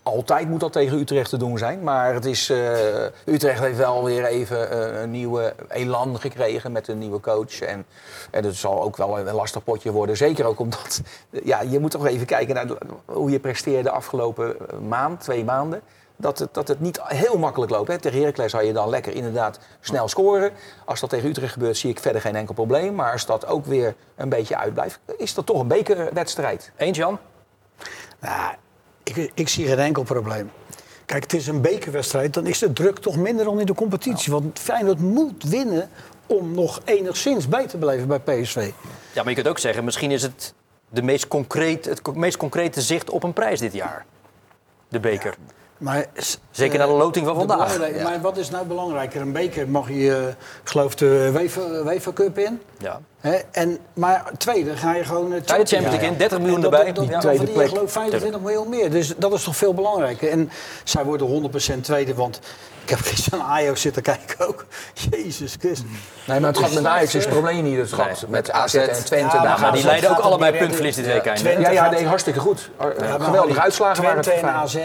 [0.03, 1.83] altijd moet dat tegen Utrecht te doen zijn.
[1.83, 6.87] Maar het is, eh, Utrecht heeft wel weer even eh, een nieuwe elan gekregen met
[6.87, 7.59] een nieuwe coach.
[7.59, 7.85] En,
[8.31, 10.17] en het zal ook wel een lastig potje worden.
[10.17, 11.01] Zeker ook omdat
[11.43, 12.67] ja, je moet toch even kijken naar
[13.05, 15.81] hoe je presteerde de afgelopen eh, maand, twee maanden.
[16.15, 17.87] Dat het, dat het niet heel makkelijk loopt.
[17.87, 17.97] Hè.
[17.97, 20.51] Tegen Heracles zou je dan lekker inderdaad snel scoren.
[20.85, 22.95] Als dat tegen Utrecht gebeurt, zie ik verder geen enkel probleem.
[22.95, 26.71] Maar als dat ook weer een beetje uitblijft, is dat toch een bekerwedstrijd.
[26.77, 27.19] Eens Jan?
[28.19, 28.55] Nou,
[29.03, 30.51] ik, ik zie geen enkel probleem.
[31.05, 34.31] Kijk, het is een bekerwedstrijd, dan is de druk toch minder dan in de competitie.
[34.31, 35.89] Want Feyenoord moet winnen
[36.27, 38.55] om nog enigszins bij te blijven bij PSV.
[39.13, 40.53] Ja, maar je kunt ook zeggen, misschien is het
[40.89, 44.05] de meest concreet, het meest concrete zicht op een prijs dit jaar.
[44.87, 45.35] De beker.
[45.77, 46.05] Maar,
[46.51, 47.95] Zeker eh, na de loting van vandaag.
[47.95, 48.03] Ja.
[48.03, 49.21] Maar wat is nou belangrijker?
[49.21, 51.31] Een beker mag je, eh, ik geloof, de
[51.85, 52.61] UEFA Cup in.
[52.77, 53.01] Ja.
[53.23, 53.35] Hè?
[53.51, 55.33] En, maar tweede ga je gewoon...
[55.33, 56.93] eh, de Champions League in, 30 miljoen dat- erbij.
[56.93, 57.67] Dat, dat, Tweede plek.
[57.69, 58.91] geloof 25 miljoen meer.
[58.91, 60.29] Dus dat is toch veel belangrijker.
[60.29, 60.51] En
[60.83, 62.39] zij worden 100% tweede, want
[62.83, 64.65] ik heb gisteren naar Ajax zitten kijken ook.
[65.09, 65.89] Jezus Christus.
[66.27, 67.77] Nee, maar het gaat met Ajax is het probleem niet.
[67.77, 68.87] Het gaat Nee, met AZ AZ.
[68.87, 69.35] en Twente.
[69.35, 71.39] Ja, maar die AZ leiden ook het allebei puntverlies dit weekend.
[71.39, 72.69] Ja, ja, gaat- nee, hartstikke goed.
[72.79, 74.53] Ja, maar Geweldige uitslagen waren het Twente en.
[74.53, 74.77] AZ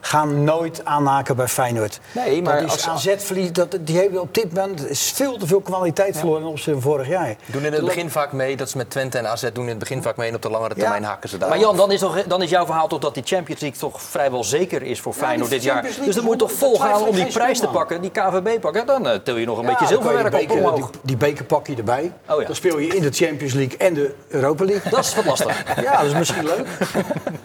[0.00, 2.00] gaan nooit aanhaken bij Feyenoord.
[2.12, 5.46] Nee, maar dat is als- AZ-verlies, dat, die hebben op dit moment is veel te
[5.46, 7.36] veel kwaliteit verloren opzichte van vorig jaar.
[7.46, 9.78] Doen in het begin vaak mee, dat is met Twente en AZ doen in het
[9.78, 10.80] begin vaak mee en op de langere Ja.
[10.80, 11.48] termijn haken ze daar.
[11.48, 14.02] Maar Jan, dan is, toch, dan is jouw verhaal toch dat die Champions League toch
[14.02, 15.82] vrijwel zeker is voor Feyenoord die dit jaar.
[16.04, 18.86] Dus dan moet je toch volgaan om die prijs te pakken, die KVB pakken.
[18.86, 20.90] Dan eh, til je nog een beetje Ja, dan zilverwerk op beker- omhoog.
[20.90, 22.12] Die, die beker pak je erbij.
[22.28, 22.46] Oh ja.
[22.46, 24.90] Dan speel je in de Champions League en de Europa League.
[24.90, 25.80] Dat is wat lastig.
[25.82, 26.66] Ja, dat is misschien leuk.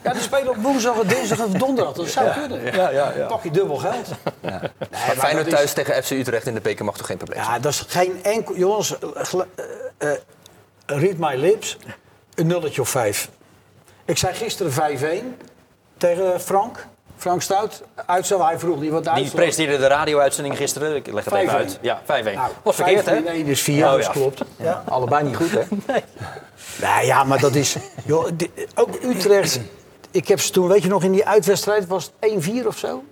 [0.03, 1.93] Ja, die spelen op woensdag, dinsdag of donderdag.
[1.93, 2.63] Dat zou kunnen.
[2.75, 3.25] Ja, ja, ja.
[3.25, 4.07] Pak je dubbel geld.
[4.41, 4.51] Nee,
[4.91, 7.53] Maar Feyenoord thuis tegen FC Utrecht in de beker mag toch geen probleem zijn?
[7.55, 8.55] Ja, dat is geen enkel...
[8.55, 9.09] Jongens, eh,
[9.97, 10.09] eh,
[10.85, 11.77] read my lips.
[12.35, 13.29] Een nulletje of vijf.
[14.05, 14.71] Ik zei gisteren
[15.41, 15.47] 5-1
[15.97, 16.87] tegen Frank.
[17.17, 17.83] Frank Stout.
[18.05, 20.95] Uitstel, hij vroeg niet wat de Die uitslag presenteerde de radio-uitzending gisteren.
[20.95, 21.55] Ik leg het even 5-1.
[21.55, 21.79] uit.
[21.81, 22.05] Ja, 5-1.
[22.05, 23.11] Nou, Was verkeerd, hè?
[23.11, 24.11] 5 in 1 is 4, Oh, dat ja.
[24.11, 24.41] klopt.
[24.55, 24.83] Ja.
[24.87, 25.61] Allebei niet goed, hè?
[26.81, 27.75] Nou ja, maar dat is...
[28.05, 28.27] Joh,
[28.75, 29.59] ook Utrecht...
[30.11, 33.03] Ik heb ze toen, weet je nog, in die uitwedstrijd was het 1-4 of zo?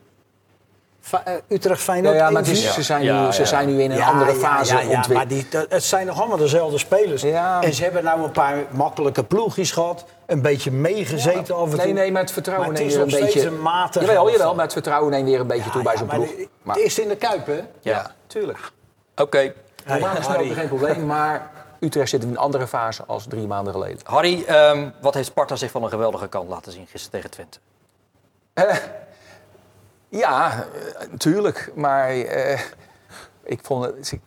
[1.02, 2.52] Fa- eh, Utrecht Feyenoord ja, maar het 1-4.
[2.52, 4.86] is, ze, zijn Ja, nu, ze zijn nu in een Ja, andere fase ja, ja,
[4.86, 5.14] ontwikkeld.
[5.18, 7.22] maar die, dat- het zijn nog allemaal dezelfde spelers.
[7.22, 7.62] Ja.
[7.62, 10.06] En ze hebben nou een paar makkelijke ploegjes gehad.
[10.26, 11.84] Een beetje meegezeten af en toe.
[11.84, 13.58] Nee, nee, maar het vertrouwen Maar het neemt is weer een nog steeds beetje...
[13.58, 16.28] een matige Jawel, jawel, maar het vertrouwen neemt weer een beetje toe bij zo'n ploeg.
[16.28, 17.60] de- Maar, Het is in de Kuip, hè?
[17.82, 18.72] Ja, tuurlijk.
[19.16, 19.54] oké.
[19.86, 24.00] Normaal gesproken geen probleem, maar Utrecht zit in een andere fase als drie maanden geleden.
[24.04, 27.60] Harry, ehm, wat heeft Sparta zich van een geweldige kant laten zien gisteren tegen Twente?
[30.12, 32.60] Eh, ja, eh, natuurlijk, maar eh,
[33.44, 34.12] ik vond het...
[34.12, 34.22] Ik,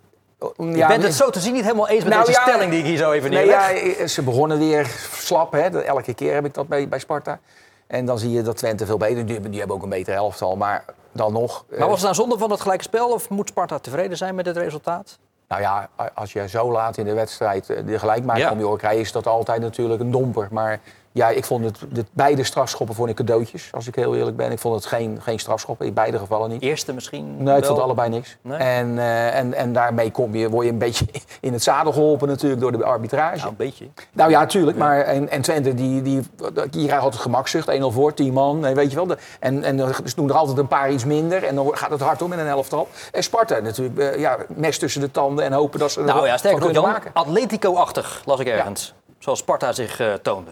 [0.57, 2.71] Je ja, bent het zo te zien niet helemaal eens met Nou deze ja, stelling
[2.71, 3.71] die ik hier zo even Nee, neerleg.
[3.71, 5.53] ja, eh, ze begonnen weer slap.
[5.53, 5.71] Hè.
[5.71, 7.38] Dat- Elke keer heb ik dat bij, bij Sparta.
[7.87, 9.25] En dan zie je dat Twente veel beter...
[9.25, 11.64] Die, hebben- die hebben ook een beter elftal, maar dan nog...
[11.71, 14.35] eh, Maar was het nou zonde van het gelijke spel of moet Sparta tevreden zijn
[14.35, 15.18] met het resultaat?
[15.49, 18.51] Nou ja, als je zo laat in de wedstrijd eh, de gelijkmaker Ja.
[18.51, 19.01] om je oor krijgt...
[19.01, 20.49] is dat altijd natuurlijk een domper.
[20.51, 20.81] Maar
[21.12, 21.79] ja, ik vond het...
[21.90, 24.53] De, beide strafschoppen vond ik cadeautjes, als ik heel eerlijk ben.
[24.53, 26.62] Ik vond het geen, geen strafschoppen, in beide gevallen niet.
[26.62, 28.37] Eerste misschien Nee, ik vond allebei niks.
[28.40, 28.59] Nee?
[28.59, 31.07] En, eh, en, en daarmee kom je, word je een beetje
[31.40, 33.37] in het zadel geholpen natuurlijk door de arbitrage.
[33.37, 33.88] Nou, een beetje.
[34.12, 34.77] Nou ja, tuurlijk.
[34.77, 36.22] Maar, en, en Twente, die, die,
[36.70, 37.70] die krijgt altijd gemakzucht.
[37.70, 38.61] 1-0 voor, 10 man.
[38.61, 39.07] Nee, weet je wel.
[39.07, 41.44] De, en, en dan doen er altijd een paar iets minder.
[41.44, 42.88] En dan gaat het hard om in een elftal.
[43.12, 43.98] En Sparta natuurlijk.
[43.98, 47.01] eh, ja, mes tussen de tanden en hopen dat ze Nou ja, sterker nog.
[47.12, 48.94] Atletico-achtig las ik ergens.
[49.18, 50.51] Zoals Sparta zich eh, toonde.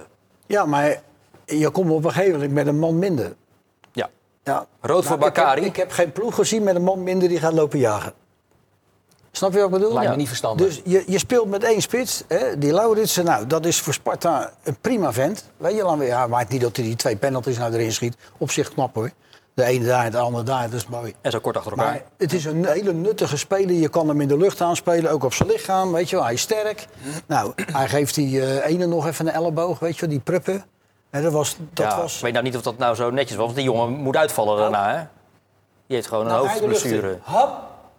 [0.50, 1.00] Ja, maar
[1.46, 3.34] je komt op een gegeven moment met een man minder.
[3.92, 4.08] Ja.
[4.44, 4.66] Ja.
[4.80, 5.64] Rood voor Nou, ik heb- Bakari.
[5.64, 8.12] Ik heb, geen ploeg gezien met een man minder die gaat lopen jagen.
[9.32, 9.88] Snap je wat ik bedoel?
[9.92, 10.18] Lijkt me Ja.
[10.18, 10.66] niet verstandig.
[10.66, 13.24] Dus je, je speelt met één spits, hè, die Lauritsen.
[13.24, 15.44] Nou, dat is voor Sparta een prima vent.
[15.56, 18.16] Weet je, dan, ja, maakt niet dat hij die twee penalties nou erin schiet.
[18.38, 19.10] Op zich knap hoor.
[19.54, 21.14] De ene daar, de andere daar, dat is mooi.
[21.20, 21.86] En zo kort achter elkaar.
[21.86, 23.74] Maar het is een hele nuttige speler.
[23.74, 25.92] Je kan hem in de lucht aanspelen, ook op zijn lichaam.
[25.92, 26.86] Weet je wel, hij is sterk.
[27.26, 30.64] Nou, hij geeft die eh, ene nog even een elleboog, weet je wel, die pruppen.
[31.10, 33.44] Dat was, dat ja, was Ik weet nou niet of dat nou zo netjes was,
[33.44, 34.94] want die jongen moet uitvallen daarna.
[34.96, 35.04] Hè?
[35.86, 37.18] Die heeft gewoon een Nou, hoofdblessure.
[37.22, 37.50] Hop,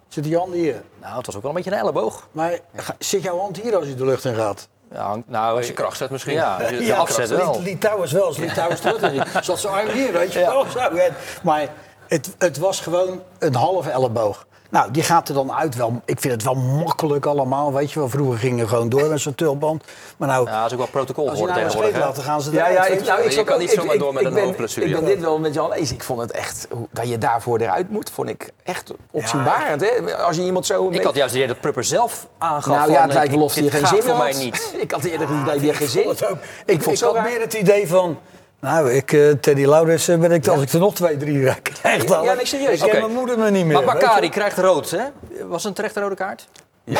[0.08, 0.84] zit die hand hier.
[1.02, 2.28] Nou, het was ook wel een beetje een elleboog.
[2.32, 2.60] Maar
[3.00, 4.68] zit jouw hand hier als je de lucht in gaat?
[4.94, 6.34] Ja, nou, Als je kracht zet misschien.
[6.34, 7.62] Ja, de, de afzet wel.
[7.62, 9.44] Litouwers wel, als Litouwers terug.
[9.44, 10.66] Zat zijn arm hier, weet je wel.
[10.72, 11.68] Zo, en- Maar
[12.08, 14.46] het, het was gewoon een halve elleboog.
[14.72, 16.02] Nou, die gaat er dan uit wel.
[16.06, 18.10] Ik vind het wel makkelijk allemaal, weet je wel.
[18.10, 19.84] Vroeger gingen we gewoon door met zo'n tulband.
[20.18, 22.16] Maar nou, Ja, dat is ook wel protocol als je geworden nou tegenwoordig.
[22.16, 23.26] dan gaan ze Ja, ja, ik, je nou, wel.
[23.26, 25.20] ik Je kan ook- niet zomaar ik- door met ik een hoofdblessure, Ik ben dit
[25.20, 25.92] wel met Jan eens.
[25.92, 29.82] Ik vond het echt, hoe- dat je daarvoor eruit moet, vond ik echt opzienbarend.
[29.82, 30.16] Hè?
[30.18, 30.90] Als je iemand zo...
[30.90, 33.30] Ik had juist het idee dat Prupper zelf aangaf nou van, ja, het eh, lijkt
[33.32, 34.74] wel ik- of hij dit geen zin voor mij niet.
[34.86, 36.38] Ik had eerder het idee dat hij geen zin vond het ook.
[36.66, 38.18] Ik, vond het meer het idee van...
[38.62, 42.04] Nou, ik, eh, Teddy Laurens, eh, ben ik, als ik er nog twee, drie krijg
[42.04, 42.24] dan...
[42.24, 42.74] Ja, nee, serieus.
[42.74, 43.00] Ik ken Oké.
[43.00, 43.84] mijn moeder me niet meer.
[43.84, 45.04] Maar Bakari krijgt rood, hè?
[45.48, 46.48] Was een terechte rode kaart?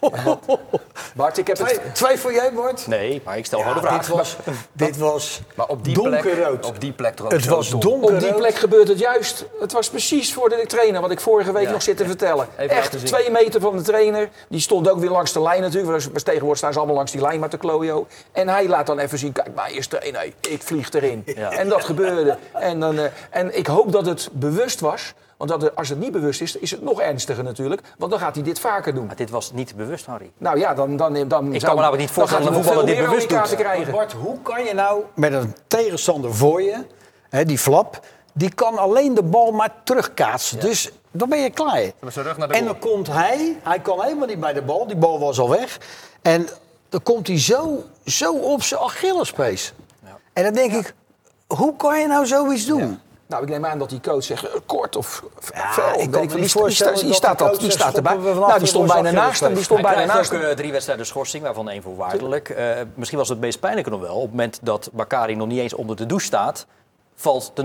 [1.14, 1.94] Bart, ik heb Twee, het...
[1.94, 2.86] twee voor jij, Bart?
[2.86, 4.00] Nee, maar ik stel Ja, gewoon de vraag.
[4.06, 4.36] dit was,
[4.72, 6.66] dit was Maar op die plek, donkerrood.
[6.66, 8.10] op die plek ook Het was donkerrood.
[8.10, 9.44] Op die plek gebeurt het juist.
[9.60, 11.70] Het was precies voor de trainer, wat ik vorige week Ja.
[11.70, 12.48] nog zit te vertellen.
[12.58, 14.28] Even Echt twee meter van de trainer.
[14.48, 15.90] Die stond ook weer langs de lijn natuurlijk.
[15.90, 18.06] want dus Tegenwoordig staan ze allemaal langs die lijn met de klojo.
[18.32, 21.22] En hij laat dan even zien, kijk maar, eerst trainer, ik vlieg erin.
[21.36, 21.50] Ja.
[21.50, 22.36] En dat gebeurde.
[22.52, 25.14] En, dan, eh, en ik hoop dat het bewust was.
[25.38, 27.80] Want dat, als het niet bewust is, is het nog ernstiger natuurlijk.
[27.98, 29.06] Want dan gaat hij dit vaker doen.
[29.06, 30.30] Maar dit was niet bewust, Harry.
[30.38, 32.86] Nou ja, dan, dan, dan, Ik zou- kan me namelijk niet voorstellen dat een voetballer
[32.86, 33.54] dit bewust doet.
[33.54, 33.92] krijgen.
[33.92, 36.84] Bart, hoe kan je nou met een tegenstander voor je,
[37.28, 38.00] hè, die flap,
[38.32, 40.60] die kan alleen de bal maar terugkaatsen.
[40.60, 41.82] Dus dan ben je klaar.
[42.48, 45.48] En dan komt hij, hij kan helemaal niet bij de bal, die bal was al
[45.50, 45.78] weg.
[46.22, 46.48] En
[46.88, 49.72] dan komt hij zo, zo op zijn Achillespees.
[50.32, 50.94] En dan denk ik,
[51.46, 53.00] hoe kan je nou zoiets doen?
[53.28, 55.22] Nou, ik neem aan dat die coach zegt eh, kort of
[55.54, 56.00] Ja, fel.
[56.00, 56.40] ik kan me niet veel.
[56.40, 58.16] Die, voorstellen die, dat staat, de dat, die staat erbij.
[58.16, 59.54] Nou, die stond bijna naast hem.
[59.54, 60.40] Die stond bijna naast hem.
[60.42, 62.48] eh, drie wedstrijden schorsing, waarvan één voorwaardelijk.
[62.48, 64.14] Eh, misschien was het meest pijnlijke nog wel.
[64.14, 66.66] Op het moment dat Bakari nog niet eens onder de douche staat...
[67.14, 67.62] valt de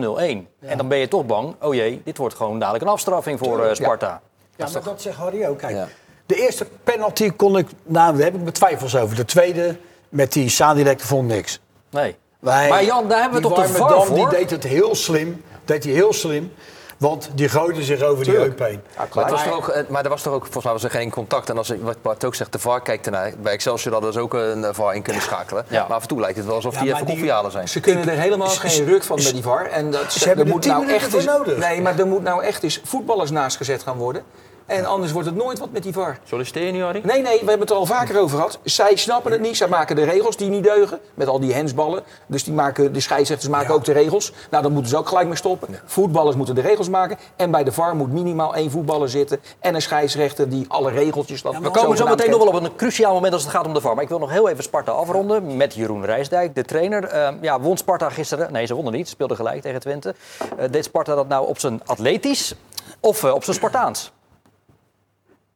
[0.60, 0.68] 0-1.
[0.68, 3.70] En dan ben je toch bang, oh jee, dit wordt gewoon dadelijk een afstraffing voor
[3.76, 4.22] Sparta.
[4.56, 5.58] Ja, maar dat zegt Harry ook.
[5.58, 5.88] Kijk, Ja.
[6.26, 9.16] de eerste penalty kon ik, nou, daar heb ik mijn twijfels over.
[9.16, 9.78] De tweede,
[10.10, 11.60] met die Sadilek, vond ik niks.
[11.90, 12.16] Nee.
[12.40, 14.16] Wij- Maar Jan, daar hebben we toch de VAR voor?
[14.16, 15.44] Die deed het heel slim.
[15.66, 16.52] Deed hij heel slim.
[16.98, 18.82] Want die gooide zich over die heup heen.
[19.14, 21.10] Maar, was toch ook, eh, maar er was toch ook, volgens mij was er geen
[21.10, 21.50] contact.
[21.50, 23.34] En als ik, wat Bart ook zegt, de VAR kijkt ernaar.
[23.42, 25.66] Bij Excelsior hadden ze ook een eh, VAR in kunnen schakelen.
[25.68, 25.86] Ja.
[25.88, 27.70] Maar af en toe lijkt het wel alsof Ja, die even confialen zijn.
[27.70, 29.66] Ze kunnen er helemaal geen ruk van met die VAR.
[29.66, 31.58] En dat, Ze hebben er moet nou echt nodig.
[31.58, 34.24] Nee, maar er moet nou echt eens voetballers naast gezet gaan worden.
[34.66, 36.20] En anders wordt het nooit wat met die VAR.
[36.24, 37.02] Solliciteer je nu, Harry?
[37.04, 38.60] Nee, nee, we hebben het er al vaker over gehad.
[38.64, 39.58] Zij snappen het niet.
[39.58, 41.00] Zij maken de regels die niet deugen.
[41.14, 42.04] Met al die hensballen.
[42.26, 44.34] Dus die maken, de scheidsrechters maken ook de regels.
[44.50, 45.80] Nou, dan moeten ze ook gelijk mee stoppen.
[45.86, 47.18] Voetballers moeten de regels maken.
[47.36, 49.40] En bij de VAR moet minimaal één voetballer zitten.
[49.60, 51.42] En een scheidsrechter die alle regeltjes...
[51.42, 53.74] Dat We komen zo meteen nog wel op een cruciaal moment als het gaat om
[53.74, 53.94] de VAR.
[53.94, 57.04] Maar ik wil nog heel even Sparta afronden met Jeroen Rijsdijk, de trainer.
[57.04, 58.52] Ehm, ja, won Sparta gisteren?
[58.52, 59.08] Nee, ze wonnen niet.
[59.08, 60.16] Speelde gelijk tegen Twente.
[60.58, 62.56] Eh, deed Sparta dat nou op zijn atletisch
[63.00, 64.12] of eh, op zijn Spartaans?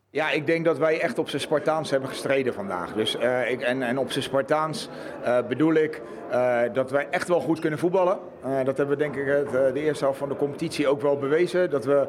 [0.10, 2.94] Ja, ik denk dat wij echt op zijn Spartaans hebben gestreden vandaag.
[2.94, 4.90] Dus, eh, ik, en, en op zijn Spartaans
[5.24, 8.18] eh, bedoel ik eh, dat wij echt wel goed kunnen voetballen.
[8.44, 11.02] Eh, dat hebben we denk ik het, eh, de eerste helft van de competitie ook
[11.02, 11.70] wel bewezen.
[11.70, 12.08] Dat we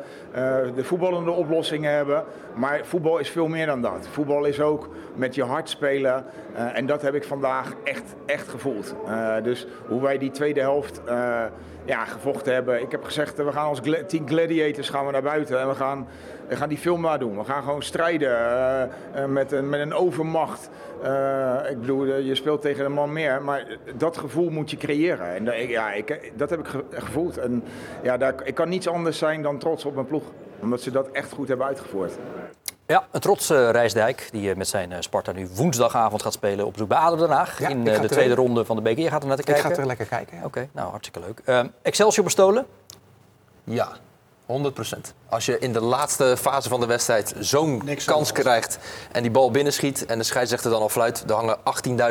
[0.75, 2.25] de voetballende oplossingen hebben.
[2.55, 4.09] Maar voetbal is veel meer dan dat.
[4.11, 6.25] Voetbal is ook met je hart spelen.
[6.55, 8.95] En dat heb ik vandaag echt, echt gevoeld.
[9.43, 11.01] Dus hoe wij die tweede helft
[11.85, 12.83] ja, gevochten hebben.
[12.83, 15.61] Ik heb gezegd, we gaan als gla- team gladiators gaan we naar buiten.
[15.61, 16.09] En we gaan,
[16.49, 17.39] we gaan die film nadoen.
[17.39, 18.37] We gaan gewoon strijden
[19.29, 20.71] met, een, met een overmacht.
[21.71, 23.43] Ik bedoel, je speelt tegen een man meer.
[23.43, 23.67] Maar
[24.17, 25.35] gevoel moet je creëren.
[25.35, 27.39] En dat, ik- ja, ik, dat heb ik ge- gevoeld.
[27.39, 27.63] En
[28.03, 30.23] ja, daar, ik kan niets anders zijn dan trots op mijn ploeg.
[30.61, 32.13] Omdat ze dat echt goed hebben uitgevoerd.
[32.87, 36.67] Ja, een trots eh, Rijsdijk, die eh, met zijn eh, Sparta nu woensdagavond gaat spelen
[36.67, 37.59] op bezoek bij ADO Den Haag.
[37.61, 39.03] Ja, in ik eh, de tweede ronde van de beker.
[39.03, 39.75] Je gaat er naar te Ik kijken?
[39.75, 40.37] ga er lekker kijken.
[40.37, 40.45] ja.
[40.45, 41.41] Oké, nou hartstikke leuk.
[41.45, 42.67] Ehm, Excelsior bestolen?
[43.65, 43.89] Ja,
[44.53, 45.13] 100%.
[45.29, 48.79] Als je in de laatste fase van de wedstrijd zo'n kans krijgt
[49.13, 51.57] en die bal binnenschiet en de scheidsrechter dan al fluit, er hangen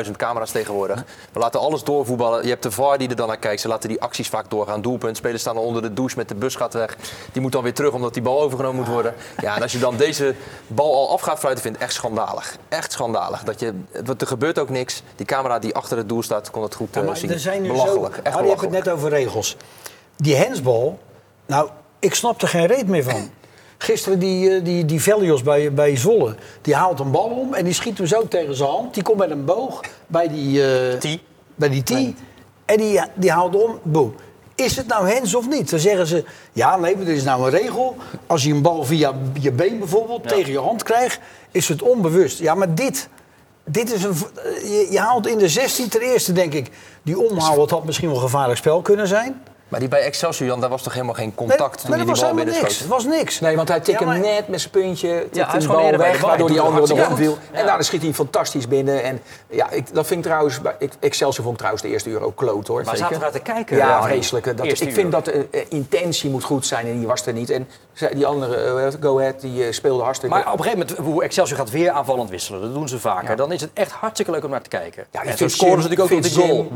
[0.06, 1.04] 18.000 camera's tegenwoordig.
[1.32, 2.42] We laten alles doorvoetballen.
[2.42, 3.60] Je hebt de VAR die er dan naar kijkt.
[3.60, 4.82] Ze laten die acties vaak doorgaan.
[4.82, 5.16] Doelpunt.
[5.16, 6.96] Spelers staan al onder de douche met de bus gaat weg.
[7.32, 9.14] Die moet dan weer terug omdat die bal overgenomen moet worden.
[9.40, 10.34] Ja, en als je dan deze
[10.66, 12.56] bal al af gaat fluiten, vind ik echt schandalig.
[12.68, 13.42] Echt schandalig.
[13.44, 13.74] Dat je,
[14.04, 15.02] want er gebeurt ook niks.
[15.16, 17.30] Die camera die achter het doel staat, kon het goed Ja, eh, maar zien.
[17.30, 18.14] er zijn nu belachelijk.
[18.14, 18.20] zo...
[18.22, 18.84] Echt Harry, je hebt het belachelijk.
[18.84, 19.56] net over regels.
[20.16, 20.98] Die hensbal,
[21.46, 23.30] nou, ik snap er geen reet meer van.
[23.78, 27.64] Gisteren die, eh, die, die Velios bij, bij Zwolle, die haalt een bal om en
[27.64, 28.94] die schiet hem zo tegen zijn hand.
[28.94, 30.62] Die komt met een boog bij die...
[30.98, 31.18] T.
[31.54, 31.90] Bij die T.
[32.64, 34.14] En die, die haalt om, boem.
[34.54, 35.70] Is het nou hens of niet?
[35.70, 37.96] Dan zeggen ze, ja nee, maar er is nou een regel.
[38.26, 42.38] Als je een bal via je been bijvoorbeeld tegen je hand krijgt, is het onbewust.
[42.38, 43.08] Ja, maar dit...
[43.70, 46.70] Dit is een, eh, je, je haalt in de 16 ten eerste, denk ik,
[47.02, 47.56] die omhaal.
[47.56, 49.42] Dat had misschien wel een gevaarlijk spel kunnen zijn.
[49.68, 52.14] Maar die bij Excelsior, Jan, daar was toch helemaal geen contact toen maar hij dat
[52.14, 52.78] die was bal helemaal niks.
[52.78, 53.40] Het was niks.
[53.40, 55.60] Nee, want hij tikt Ja, maar- hem net met zijn puntje, tikt hij is die
[55.60, 57.38] gewoon bal de weg, waardoor die andere hartstikke omviel.
[57.50, 59.02] En nou, dan schiet hij fantastisch binnen.
[59.02, 62.22] En ja, ik, dat vind ik trouwens, ik, Excelsior vond ik trouwens de eerste uur
[62.22, 62.84] ook kloot hoor.
[62.84, 62.98] Maar zeker.
[62.98, 63.76] zaten we naar te kijken?
[63.76, 64.56] Ja, Ja, vreselijk.
[64.56, 67.50] Dat, ik vind dat de eh, intentie moet goed zijn en die was er niet.
[67.50, 67.68] En
[68.12, 70.34] die andere, eh, Go Ahead, die eh, speelde hartstikke...
[70.34, 72.60] Maar op een gegeven moment, hoe Excelsior gaat weer aanvallend wisselen.
[72.60, 73.36] Dat doen ze vaker.
[73.36, 75.06] Dan is het echt hartstikke leuk om naar te kijken.
[75.10, 76.68] Ja, en ik zo vind scoren ze natuurlijk ook die Jim goal.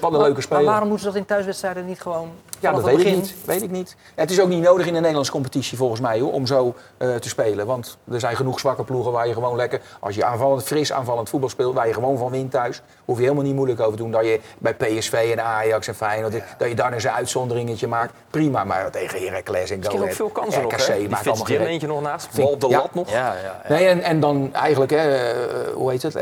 [0.00, 0.62] wat een leuke speler.
[0.62, 2.17] Maar waarom moeten ze dat in thuiswedstrijden niet gewoon
[2.60, 3.34] Ja, dat weet ik niet.
[3.44, 3.96] Weet ik niet.
[4.14, 7.14] Het is ook niet nodig in de Nederlandse competitie volgens mij hoor, om zo eh,
[7.14, 7.66] te spelen.
[7.66, 9.80] Want er zijn genoeg zwakke ploegen waar je gewoon lekker...
[10.00, 12.82] Als je aanvallend, fris aanvallend voetbal speelt, waar je gewoon van wint thuis...
[13.04, 14.10] hoef je helemaal niet moeilijk over te doen.
[14.10, 16.32] Dat je bij PSV en Ajax en Feyenoord...
[16.58, 18.12] dat je daar eens een uitzonderingetje maakt.
[18.30, 20.98] Prima, maar tegen Heracles en Go ook Ahead, veel kansen nog, RKC hè?
[20.98, 22.28] Die maakt allemaal geen eentje nog naast.
[22.36, 22.78] Bal op de Ja.
[22.78, 23.10] lat nog.
[23.10, 23.34] Ja.
[23.68, 26.14] Nee, en, en dan eigenlijk, hè, eh, hoe heet het?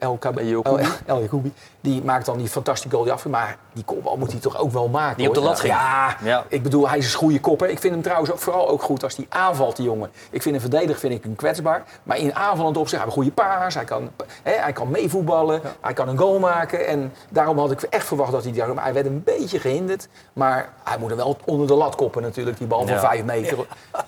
[0.00, 1.52] LKB, Yacoubi.
[1.80, 3.26] Die maakt dan die fantastische goal die af.
[3.26, 5.09] Maar die kopbal moet hij toch ook wel maken.
[5.16, 5.72] Die op de lat ging.
[5.72, 6.44] Ja, Ja.
[6.48, 7.68] ik bedoel, hij is een goede kopper.
[7.68, 10.10] Ik vind hem trouwens ook, vooral ook goed als hij aanvalt, die jongen.
[10.30, 11.82] Ik vind hem verdediger vind ik hem kwetsbaar.
[12.02, 13.74] Maar in aanvallend opzicht, hij heeft een goede paas.
[13.74, 14.10] Hij kan,
[14.42, 15.60] hè, hij kan meevoetballen.
[15.80, 16.86] Hij kan een goal maken.
[16.86, 18.74] En daarom had ik echt verwacht dat hij daar...
[18.74, 20.08] Maar hij werd een beetje gehinderd.
[20.32, 23.00] Maar hij moet hem wel onder de lat koppen natuurlijk, die bal van Ja.
[23.00, 23.58] vijf meter.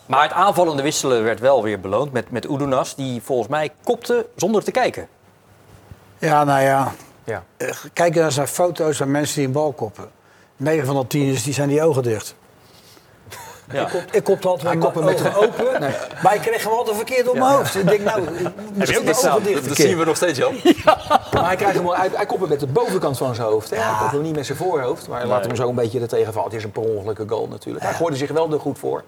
[0.07, 2.95] Maar het aanvallende wisselen werd wel weer beloond met, met Oedunas.
[2.95, 5.09] Die volgens mij kopte zonder te kijken.
[6.19, 6.93] Ja, nou ja.
[7.25, 7.43] Ja.
[7.57, 10.11] Eh, Kijk naar zijn foto's van mensen die een bal koppen.
[10.63, 12.35] 9 van de 10 is, die zijn die ogen dicht.
[13.73, 13.83] Ja.
[13.83, 15.81] Ik kop, ik kopte altijd mijn hem met ogen open.
[16.23, 17.75] Maar ik kreeg hem altijd verkeerd op mijn hoofd.
[17.75, 18.23] Ik denk, nou,
[18.75, 20.55] misschien de ogen dicht Dat zien we nog steeds, Jan.
[21.33, 23.71] Maar hij, krijgt hem wel, hij, hij kopt hem met de bovenkant van zijn hoofd.
[23.71, 23.77] Hè?
[23.77, 25.09] Hij kopt hem niet met zijn voorhoofd.
[25.09, 26.49] Maar laat hem zo een beetje er tegen vallen.
[26.49, 27.85] Het is een per ongelukke goal natuurlijk.
[27.85, 29.05] Hij gooide zich wel er goed voor.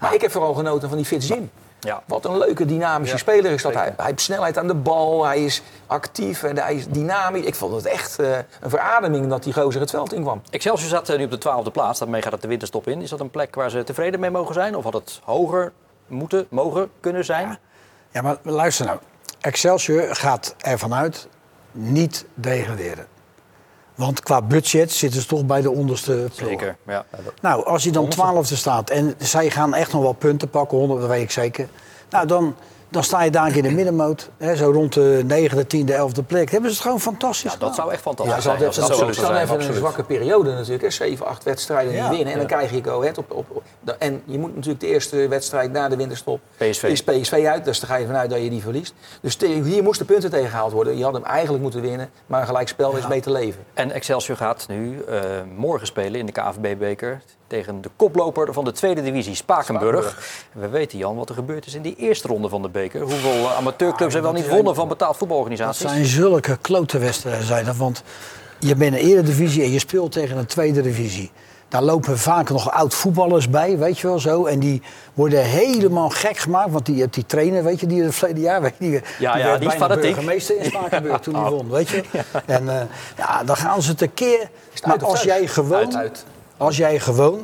[0.00, 1.50] Maar ik heb vooral genoten van die Fitz Jim.
[1.84, 2.02] Ja.
[2.06, 3.72] Wat een leuke dynamische Ja, speler is dat.
[3.72, 3.86] zeker.
[3.86, 7.44] Hij, hij heeft snelheid aan de bal, hij is actief en hij is dynamisch.
[7.44, 10.42] Ik vond het echt eh, een verademing dat die gozer het veld inkwam.
[10.50, 11.98] Excelsior staat eh, nu op de twaalfde plaats.
[11.98, 13.02] Daarmee gaat het de winterstop in.
[13.02, 14.76] Is dat een plek waar ze tevreden mee mogen zijn?
[14.76, 15.72] Of had het hoger
[16.06, 17.58] moeten, mogen kunnen zijn?
[18.10, 18.98] Ja, maar luister nou.
[19.40, 21.28] Excelsior gaat ervan uit
[21.72, 23.06] niet degraderen.
[23.94, 26.48] Want qua budget zitten ze toch bij de onderste ploeg.
[26.48, 26.76] Zeker.
[26.86, 27.04] Ja.
[27.40, 31.00] Nou, als je dan twaalfde staat en zij gaan echt nog wel punten pakken, 100,
[31.00, 31.68] dat weet ik zeker.
[32.10, 32.54] Nou, dan,
[32.94, 34.30] dan sta je daar een keer in de middenmoot.
[34.38, 36.50] Hè, zo rond de negende, tiende, elfde plek.
[36.50, 38.58] Hebben ze het gewoon fantastisch Ja, dat zou echt fantastisch Ja, ze zijn.
[39.06, 40.82] dat dan even een zwakke periode natuurlijk.
[40.82, 40.90] Hè.
[40.90, 42.02] 7, 8 wedstrijden Ja.
[42.08, 42.32] niet winnen.
[42.32, 43.62] En dan krijg je Go Ahead op, op,
[43.98, 46.40] En je moet natuurlijk de eerste wedstrijd na de winterstop...
[46.56, 46.82] PSV.
[46.82, 48.94] Is PSV uit, dus daar ga je vanuit dat je die verliest.
[49.20, 50.96] Dus te- hier moesten punten tegengehaald worden.
[50.98, 52.10] Je had hem eigenlijk moeten winnen.
[52.26, 53.64] Maar een gelijkspel is mee te leven.
[53.74, 55.20] En Excelsior gaat nu eh,
[55.56, 60.18] morgen spelen in de KVB-beker tegen de koploper van de tweede divisie, Spakenburg.
[60.52, 63.00] En we weten, Jan, wat er gebeurd is in die eerste ronde van de beker.
[63.00, 65.80] Hoeveel eh, amateurclubs hebben wel niet wonnen van betaald Dat voetbalorganisaties?
[65.80, 67.46] zijn zulke klote wedstrijden.
[67.46, 68.02] zijn dat, Want
[68.58, 71.30] je bent een eredivisie en je speelt tegen een tweede divisie.
[71.68, 74.44] Daar lopen vaak nog oud voetballers bij, weet je wel zo.
[74.44, 74.82] En die
[75.14, 76.70] worden helemaal gek gemaakt.
[76.70, 78.62] Want die, die trainer, weet je, die het verleden jaar...
[78.62, 81.70] Weet je, die, Ja, die ja, werd die bijna burgemeester in Spakenburg toen hij won,
[81.70, 82.02] weet je.
[82.46, 82.86] En eh,
[83.16, 84.50] ja, dan gaan ze tekeer.
[84.86, 85.76] Maar als jij gewoon...
[85.78, 86.24] Uit, uit.
[86.64, 87.40] Als jij gewoon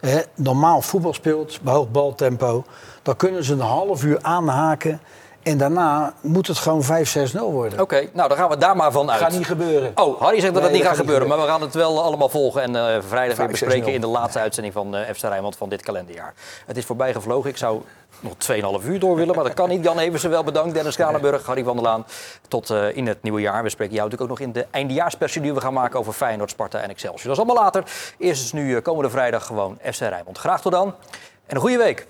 [0.00, 2.64] hè, normaal voetbal speelt, bij hoog baltempo...
[3.02, 5.00] dan kunnen ze een half uur aanhaken...
[5.48, 7.80] En daarna moet het gewoon 5-6-0 worden.
[7.80, 9.20] Oké, nou dan gaan we daar maar van uit.
[9.20, 9.92] Gaat niet gebeuren.
[9.94, 12.28] Oh, Harry zegt dat het niet gaat niet gebeuren, maar we gaan het wel allemaal
[12.28, 13.50] volgen en eh, vrijdag weer 5-6-0.
[13.50, 16.34] bespreken in de laatste uitzending van eh FC Rijnmond van dit kalenderjaar.
[16.66, 17.50] Het is voorbij gevlogen.
[17.50, 17.82] Ik zou
[18.20, 18.32] nog
[18.82, 19.84] 2,5 uur door willen, maar dat kan niet.
[19.84, 22.06] Jan Eversen wel bedankt, Dennis Kranenburg, Harry van der Laan.
[22.48, 23.62] Tot eh, in het nieuwe jaar.
[23.62, 26.50] We spreken jou natuurlijk ook nog in de eindejaarspersie die we gaan maken over Feyenoord,
[26.50, 27.22] Sparta en Excelsior.
[27.22, 27.84] Dat is allemaal later.
[28.18, 30.38] Eerst is nu komende vrijdag gewoon FC Rijnmond.
[30.38, 30.94] Graag tot dan
[31.46, 32.06] en een goede week.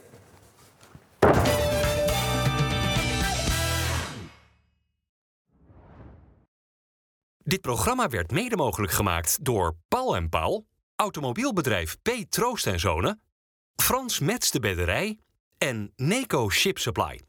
[7.49, 12.11] Dit programma werd mede mogelijk gemaakt door Paul en Paul, automobielbedrijf P.
[12.29, 13.23] Troost en Zonen,
[13.77, 15.19] Frans Mets de Bedderij
[15.59, 17.28] en Neco Ship Supply.